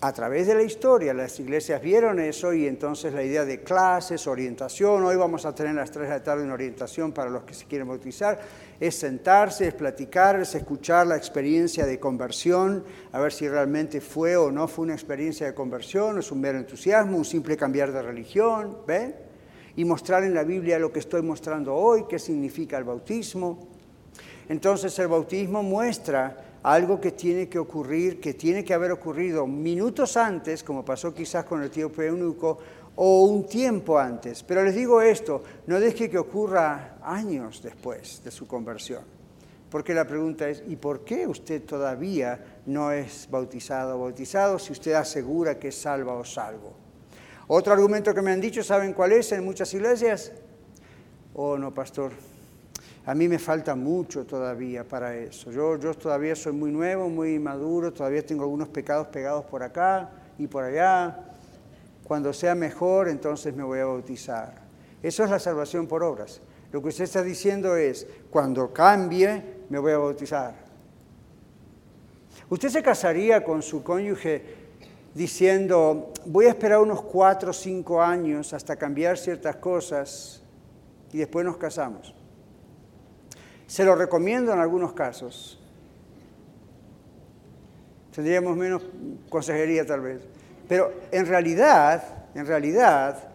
[0.00, 4.26] a través de la historia, las iglesias vieron eso y entonces la idea de clases,
[4.26, 7.44] orientación, hoy vamos a tener a las 3 de la tarde una orientación para los
[7.44, 8.38] que se quieren bautizar,
[8.78, 14.36] es sentarse, es platicar, es escuchar la experiencia de conversión, a ver si realmente fue
[14.36, 18.02] o no fue una experiencia de conversión, es un mero entusiasmo, un simple cambiar de
[18.02, 19.14] religión, ¿ven?
[19.76, 23.68] y mostrar en la Biblia lo que estoy mostrando hoy, qué significa el bautismo.
[24.48, 30.16] Entonces el bautismo muestra algo que tiene que ocurrir, que tiene que haber ocurrido minutos
[30.16, 32.58] antes, como pasó quizás con el tío eunuco,
[32.96, 34.42] o un tiempo antes.
[34.42, 39.04] Pero les digo esto, no deje que ocurra años después de su conversión.
[39.70, 44.72] Porque la pregunta es, ¿y por qué usted todavía no es bautizado o bautizado si
[44.72, 46.72] usted asegura que es salva o salvo?
[47.46, 50.32] Otro argumento que me han dicho, ¿saben cuál es en muchas iglesias?
[51.32, 52.10] Oh, no, pastor,
[53.06, 55.52] a mí me falta mucho todavía para eso.
[55.52, 60.10] Yo, yo todavía soy muy nuevo, muy maduro, todavía tengo algunos pecados pegados por acá
[60.36, 61.16] y por allá.
[62.02, 64.54] Cuando sea mejor, entonces me voy a bautizar.
[65.04, 66.40] Eso es la salvación por obras.
[66.72, 70.54] Lo que usted está diciendo es, cuando cambie, me voy a bautizar.
[72.50, 74.42] ¿Usted se casaría con su cónyuge
[75.14, 80.42] diciendo, voy a esperar unos cuatro o cinco años hasta cambiar ciertas cosas
[81.12, 82.15] y después nos casamos?
[83.66, 85.58] Se lo recomiendo en algunos casos.
[88.14, 88.82] Tendríamos menos
[89.28, 90.22] consejería tal vez.
[90.68, 92.02] Pero en realidad,
[92.34, 93.28] en realidad,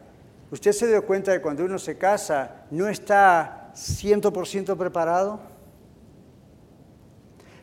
[0.49, 5.39] usted se dio cuenta de cuando uno se casa no está 100% preparado,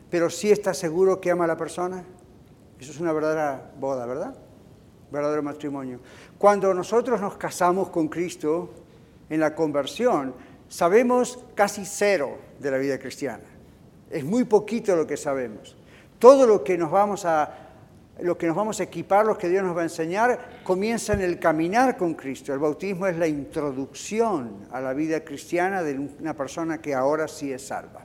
[0.09, 2.03] pero sí está seguro que ama a la persona.
[2.79, 4.33] Eso es una verdadera boda, ¿verdad?
[5.11, 5.99] Verdadero matrimonio.
[6.37, 8.69] Cuando nosotros nos casamos con Cristo
[9.29, 10.33] en la conversión,
[10.69, 13.43] sabemos casi cero de la vida cristiana.
[14.09, 15.75] Es muy poquito lo que sabemos.
[16.17, 17.65] Todo lo que nos vamos a
[18.21, 21.21] lo que nos vamos a equipar, lo que Dios nos va a enseñar, comienza en
[21.21, 22.53] el caminar con Cristo.
[22.53, 27.51] El bautismo es la introducción a la vida cristiana de una persona que ahora sí
[27.51, 28.03] es salva.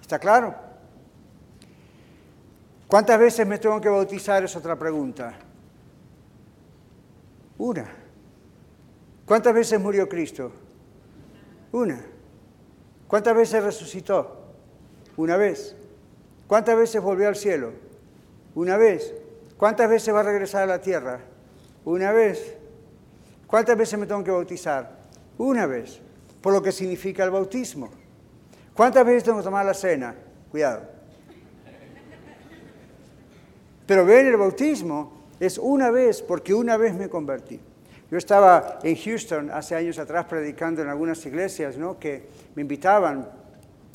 [0.00, 0.54] ¿Está claro?
[2.86, 4.44] ¿Cuántas veces me tengo que bautizar?
[4.44, 5.32] Es otra pregunta.
[7.56, 7.86] Una.
[9.24, 10.52] ¿Cuántas veces murió Cristo?
[11.72, 12.04] Una.
[13.08, 14.36] ¿Cuántas veces resucitó?
[15.16, 15.74] Una vez.
[16.46, 17.72] ¿Cuántas veces volvió al cielo?
[18.54, 19.14] Una vez.
[19.56, 21.20] ¿Cuántas veces va a regresar a la tierra?
[21.84, 22.56] Una vez.
[23.46, 24.98] ¿Cuántas veces me tengo que bautizar?
[25.38, 26.00] Una vez.
[26.42, 27.90] Por lo que significa el bautismo.
[28.74, 30.14] ¿Cuántas veces tengo que tomar la cena?
[30.50, 30.82] Cuidado.
[33.86, 37.60] Pero ven, el bautismo es una vez, porque una vez me convertí.
[38.12, 41.98] Yo estaba en Houston hace años atrás predicando en algunas iglesias, ¿no?
[41.98, 43.26] Que me invitaban.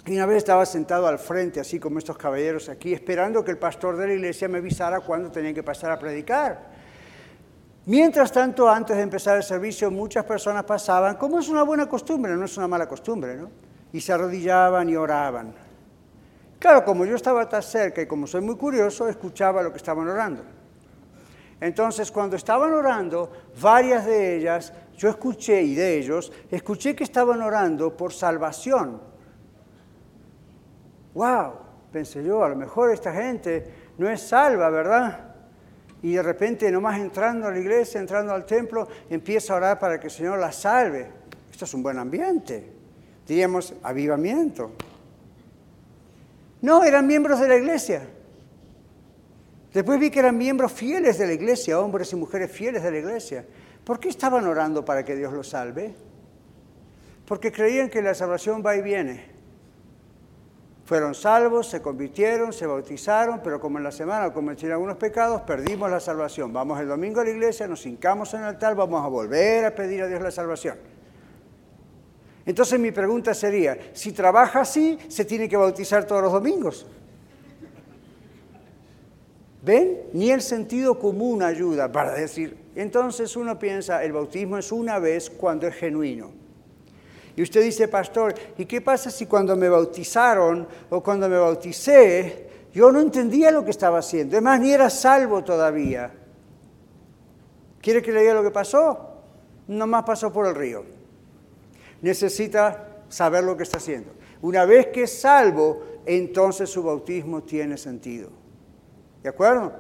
[0.08, 3.60] Y una vez estaba sentado al frente, así como estos caballeros aquí, esperando que el
[3.60, 6.66] pastor de la iglesia me avisara cuándo tenía que pasar a predicar.
[7.86, 12.36] Mientras tanto, antes de empezar el servicio, muchas personas pasaban, como es una buena costumbre,
[12.36, 13.52] no es una mala costumbre, ¿no?
[13.94, 15.54] Y se arrodillaban y oraban.
[16.58, 20.08] Claro, como yo estaba tan cerca y como soy muy curioso, escuchaba lo que estaban
[20.08, 20.57] orando.
[21.60, 27.42] Entonces, cuando estaban orando, varias de ellas, yo escuché, y de ellos, escuché que estaban
[27.42, 29.02] orando por salvación.
[31.14, 31.54] ¡Wow!
[31.92, 33.66] Pensé yo, a lo mejor esta gente
[33.98, 35.36] no es salva, ¿verdad?
[36.04, 40.00] Y de repente, nomás entrando a la iglesia, entrando al templo, empieza a orar para
[40.00, 41.10] que el Señor la salve.
[41.52, 42.72] Esto es un buen ambiente.
[43.28, 44.74] Diríamos, avivamiento.
[46.62, 48.08] No, eran miembros de la iglesia.
[49.74, 52.98] Después vi que eran miembros fieles de la iglesia, hombres y mujeres fieles de la
[52.98, 53.46] iglesia.
[53.84, 55.94] ¿Por qué estaban orando para que Dios los salve?
[57.26, 59.38] Porque creían que la salvación va y viene.
[60.86, 65.92] Fueron salvos, se convirtieron, se bautizaron, pero como en la semana cometieron algunos pecados, perdimos
[65.92, 66.54] la salvación.
[66.54, 69.76] Vamos el domingo a la iglesia, nos hincamos en el altar, vamos a volver a
[69.76, 70.78] pedir a Dios la salvación.
[72.46, 76.88] Entonces mi pregunta sería, si trabaja así, se tiene que bautizar todos los domingos.
[79.68, 80.04] ¿Ven?
[80.14, 82.58] Ni el sentido común ayuda para decir.
[82.74, 86.32] Entonces uno piensa, el bautismo es una vez cuando es genuino.
[87.36, 92.48] Y usted dice, pastor, ¿y qué pasa si cuando me bautizaron o cuando me bauticé,
[92.74, 94.38] yo no entendía lo que estaba haciendo?
[94.38, 96.14] Es más, ni era salvo todavía.
[97.82, 99.18] ¿Quiere que le diga lo que pasó?
[99.68, 100.86] Nomás pasó por el río.
[102.02, 104.14] Necesita saber lo que está haciendo.
[104.42, 108.37] Una vez que es salvo, entonces su bautismo tiene sentido.
[109.28, 109.74] ¿De acuerdo?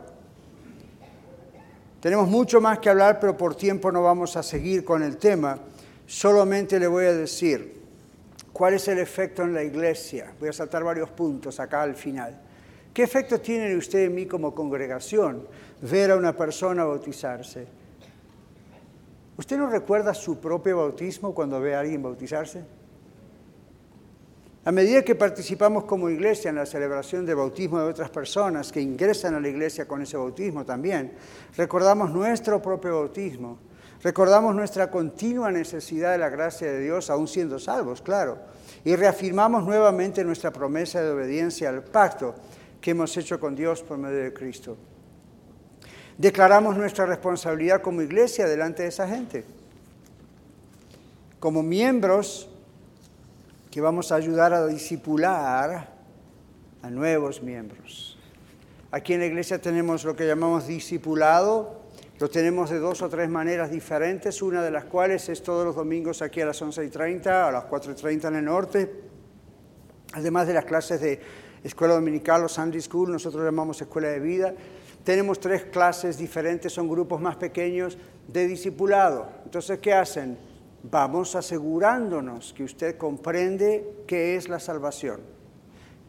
[2.01, 5.57] Tenemos mucho más que hablar, pero por tiempo no vamos a seguir con el tema.
[6.05, 7.81] Solamente le voy a decir
[8.51, 10.33] cuál es el efecto en la iglesia.
[10.37, 12.37] Voy a saltar varios puntos acá al final.
[12.93, 15.47] ¿Qué efecto tiene usted en mí como congregación
[15.81, 17.67] ver a una persona bautizarse?
[19.37, 22.65] ¿Usted no recuerda su propio bautismo cuando ve a alguien bautizarse?
[24.67, 28.81] A medida que participamos como iglesia en la celebración del bautismo de otras personas que
[28.81, 31.13] ingresan a la iglesia con ese bautismo también,
[31.55, 33.59] recordamos nuestro propio bautismo,
[34.03, 38.39] recordamos nuestra continua necesidad de la gracia de Dios, aún siendo salvos, claro,
[38.83, 42.35] y reafirmamos nuevamente nuestra promesa de obediencia al pacto
[42.81, 44.75] que hemos hecho con Dios por medio de Cristo.
[46.17, 49.45] Declaramos nuestra responsabilidad como iglesia delante de esa gente.
[51.39, 52.49] Como miembros
[53.77, 55.93] que vamos a ayudar a disipular
[56.81, 58.17] a nuevos miembros.
[58.89, 61.83] Aquí en la iglesia tenemos lo que llamamos discipulado,
[62.17, 65.75] lo tenemos de dos o tres maneras diferentes, una de las cuales es todos los
[65.75, 69.03] domingos aquí a las 11.30, a las 4.30 en el norte,
[70.13, 71.21] además de las clases de
[71.63, 74.55] escuela dominical o Sunday School, nosotros llamamos escuela de vida.
[75.03, 77.95] Tenemos tres clases diferentes, son grupos más pequeños
[78.27, 79.29] de discipulado.
[79.45, 80.46] Entonces, ¿qué hacen?
[80.83, 85.21] Vamos asegurándonos que usted comprende qué es la salvación,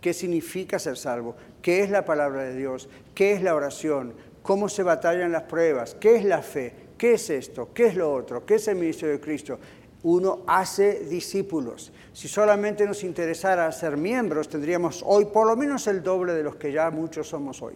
[0.00, 4.68] qué significa ser salvo, qué es la palabra de Dios, qué es la oración, cómo
[4.68, 8.44] se batallan las pruebas, qué es la fe, qué es esto, qué es lo otro,
[8.44, 9.58] qué es el ministerio de Cristo.
[10.02, 11.92] Uno hace discípulos.
[12.12, 16.56] Si solamente nos interesara ser miembros, tendríamos hoy por lo menos el doble de los
[16.56, 17.74] que ya muchos somos hoy.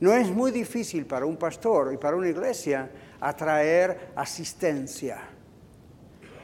[0.00, 2.90] No es muy difícil para un pastor y para una iglesia
[3.20, 5.37] atraer asistencia.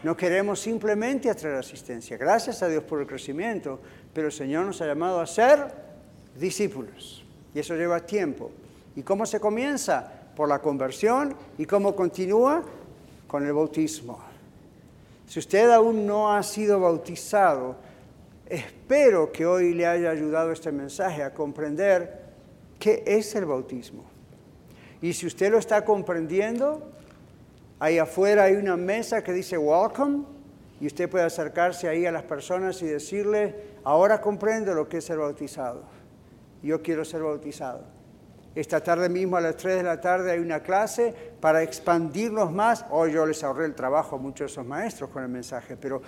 [0.04, 2.18] No queremos simplemente atraer asistencia.
[2.18, 3.80] Gracias a Dios por el crecimiento,
[4.12, 5.66] pero el Señor nos ha llamado a ser
[6.38, 7.24] discípulos.
[7.54, 8.50] Y eso lleva tiempo.
[8.94, 10.12] ¿Y cómo se comienza?
[10.36, 11.34] Por la conversión.
[11.56, 12.62] ¿Y cómo continúa?
[13.26, 14.18] Con el bautismo.
[15.26, 17.76] Si usted aún no ha sido bautizado,
[18.46, 22.24] espero que hoy le haya ayudado este mensaje a comprender
[22.78, 24.04] qué es el bautismo.
[25.00, 26.93] Y si usted lo está comprendiendo,
[27.84, 30.24] Ahí afuera hay una mesa que dice welcome
[30.80, 33.54] y usted puede acercarse ahí a las personas y decirle,
[33.84, 35.82] ahora comprendo lo que es ser bautizado.
[36.62, 37.84] Yo quiero ser bautizado.
[38.54, 42.86] Esta tarde mismo a las 3 de la tarde hay una clase para expandirnos más.
[42.88, 46.00] Hoy yo les ahorré el trabajo a muchos de esos maestros con el mensaje, pero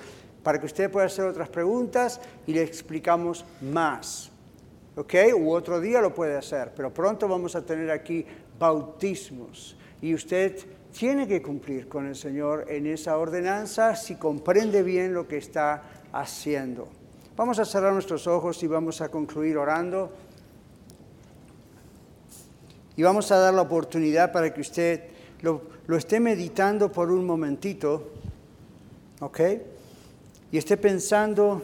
[0.43, 4.31] para que usted pueda hacer otras preguntas y le explicamos más.
[4.97, 5.13] ¿Ok?
[5.39, 8.25] U otro día lo puede hacer, pero pronto vamos a tener aquí
[8.59, 9.77] bautismos.
[10.01, 10.57] Y usted
[10.97, 15.83] tiene que cumplir con el Señor en esa ordenanza si comprende bien lo que está
[16.13, 16.89] haciendo.
[17.37, 20.11] Vamos a cerrar nuestros ojos y vamos a concluir orando.
[22.97, 25.05] Y vamos a dar la oportunidad para que usted
[25.43, 28.13] lo, lo esté meditando por un momentito,
[29.21, 29.41] ¿ok?
[30.51, 31.63] Y esté pensando,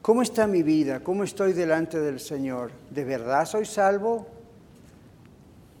[0.00, 1.00] ¿cómo está mi vida?
[1.00, 2.70] ¿Cómo estoy delante del Señor?
[2.90, 4.28] ¿De verdad soy salvo?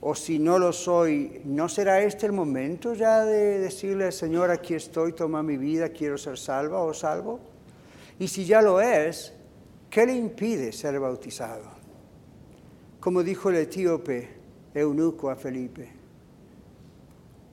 [0.04, 4.50] O si no lo soy, ¿no será este el momento ya de decirle al Señor,
[4.50, 7.38] aquí estoy, toma mi vida, quiero ser salva o salvo?
[8.18, 9.32] Y si ya lo es,
[9.88, 11.62] ¿qué le impide ser bautizado?
[12.98, 14.28] Como dijo el etíope
[14.74, 15.88] eunuco a Felipe,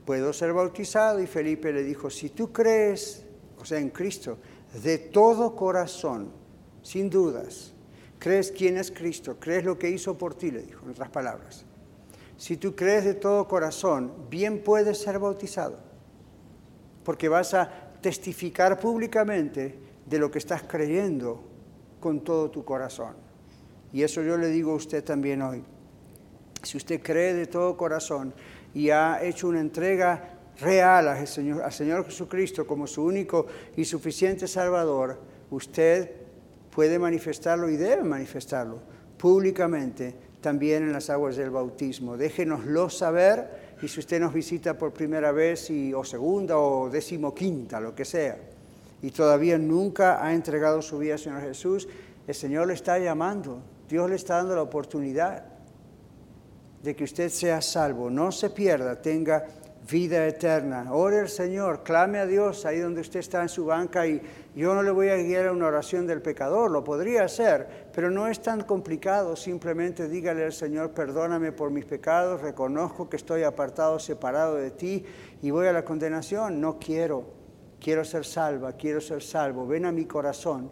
[0.04, 1.22] ¿puedo ser bautizado?
[1.22, 3.26] Y Felipe le dijo, si tú crees,
[3.60, 4.40] o sea, en Cristo,
[4.82, 6.32] de todo corazón,
[6.82, 7.74] sin dudas,
[8.18, 11.69] crees quién es Cristo, crees lo que hizo por ti, le dijo, en otras palabras
[12.40, 15.78] si tú crees de todo corazón, bien puedes ser bautizado,
[17.04, 17.70] porque vas a
[18.02, 21.44] testificar públicamente de lo que estás creyendo
[22.00, 23.14] con todo tu corazón.
[23.92, 25.66] Y eso yo le digo a usted también hoy.
[26.64, 28.34] Si usted cree de todo corazón
[28.74, 33.84] y ha hecho una entrega real al Señor, al Señor Jesucristo como su único y
[33.84, 35.20] suficiente Salvador,
[35.52, 36.10] usted
[36.72, 38.80] puede manifestarlo y debe manifestarlo
[39.18, 42.18] públicamente también en las aguas del bautismo.
[42.18, 47.96] Déjenoslo saber y si usted nos visita por primera vez o segunda o decimoquinta, lo
[47.96, 48.38] que sea,
[49.02, 51.88] y todavía nunca ha entregado su vida al Señor Jesús,
[52.28, 55.46] el Señor le está llamando, Dios le está dando la oportunidad
[56.84, 59.46] de que usted sea salvo, no se pierda, tenga
[59.90, 60.94] vida eterna.
[60.94, 64.22] Ore al Señor, clame a Dios ahí donde usted está en su banca y
[64.56, 68.12] yo no le voy a guiar a una oración del pecador, lo podría hacer, pero
[68.12, 73.44] no es tan complicado, simplemente dígale al Señor, perdóname por mis pecados, reconozco que estoy
[73.44, 75.06] apartado, separado de ti
[75.42, 77.26] y voy a la condenación, no quiero,
[77.80, 80.70] quiero ser salva, quiero ser salvo, ven a mi corazón.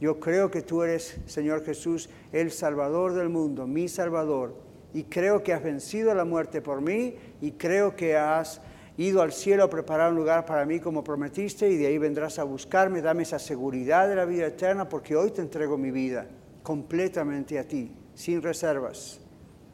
[0.00, 5.42] Yo creo que tú eres, Señor Jesús, el Salvador del mundo, mi Salvador y creo
[5.42, 8.60] que has vencido la muerte por mí y creo que has
[8.96, 12.38] ido al cielo a preparar un lugar para mí como prometiste y de ahí vendrás
[12.38, 16.26] a buscarme, dame esa seguridad de la vida eterna porque hoy te entrego mi vida
[16.62, 19.20] completamente a ti, sin reservas.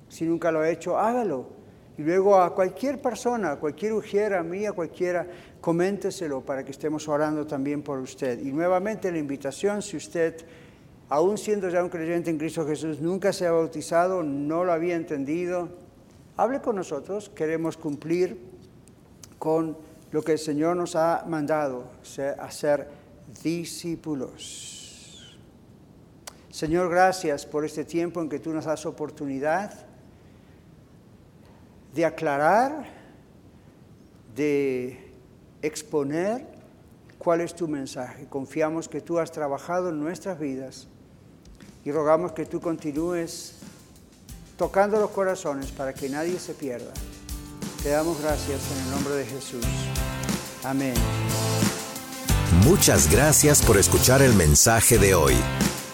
[0.09, 1.49] Si nunca lo he hecho, hágalo.
[1.97, 5.27] Y luego a cualquier persona, a cualquier ujiera, a mí, a cualquiera,
[5.61, 8.41] coménteselo para que estemos orando también por usted.
[8.41, 10.37] Y nuevamente la invitación, si usted
[11.09, 14.97] aún siendo ya un creyente en Cristo Jesús, nunca se ha bautizado, no lo había
[14.97, 15.69] entendido,
[16.37, 18.39] hable con nosotros, queremos cumplir
[19.39, 19.77] con
[20.11, 21.91] lo que el Señor nos ha mandado,
[22.39, 22.89] hacer
[23.43, 25.37] discípulos.
[26.51, 29.73] Señor, gracias por este tiempo en que tú nos das oportunidad
[31.95, 32.87] de aclarar,
[34.37, 35.13] de
[35.63, 36.47] exponer
[37.19, 38.27] cuál es tu mensaje.
[38.29, 40.89] Confiamos que tú has trabajado en nuestras vidas
[41.85, 43.55] y rogamos que tú continúes
[44.57, 46.93] tocando los corazones para que nadie se pierda.
[47.83, 49.65] Te damos gracias en el nombre de Jesús.
[50.63, 50.95] Amén.
[52.65, 55.35] Muchas gracias por escuchar el mensaje de hoy.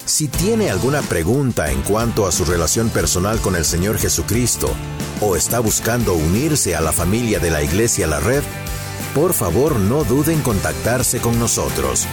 [0.05, 4.71] Si tiene alguna pregunta en cuanto a su relación personal con el Señor Jesucristo
[5.21, 8.43] o está buscando unirse a la familia de la Iglesia La Red,
[9.15, 12.07] por favor no duden en contactarse con nosotros.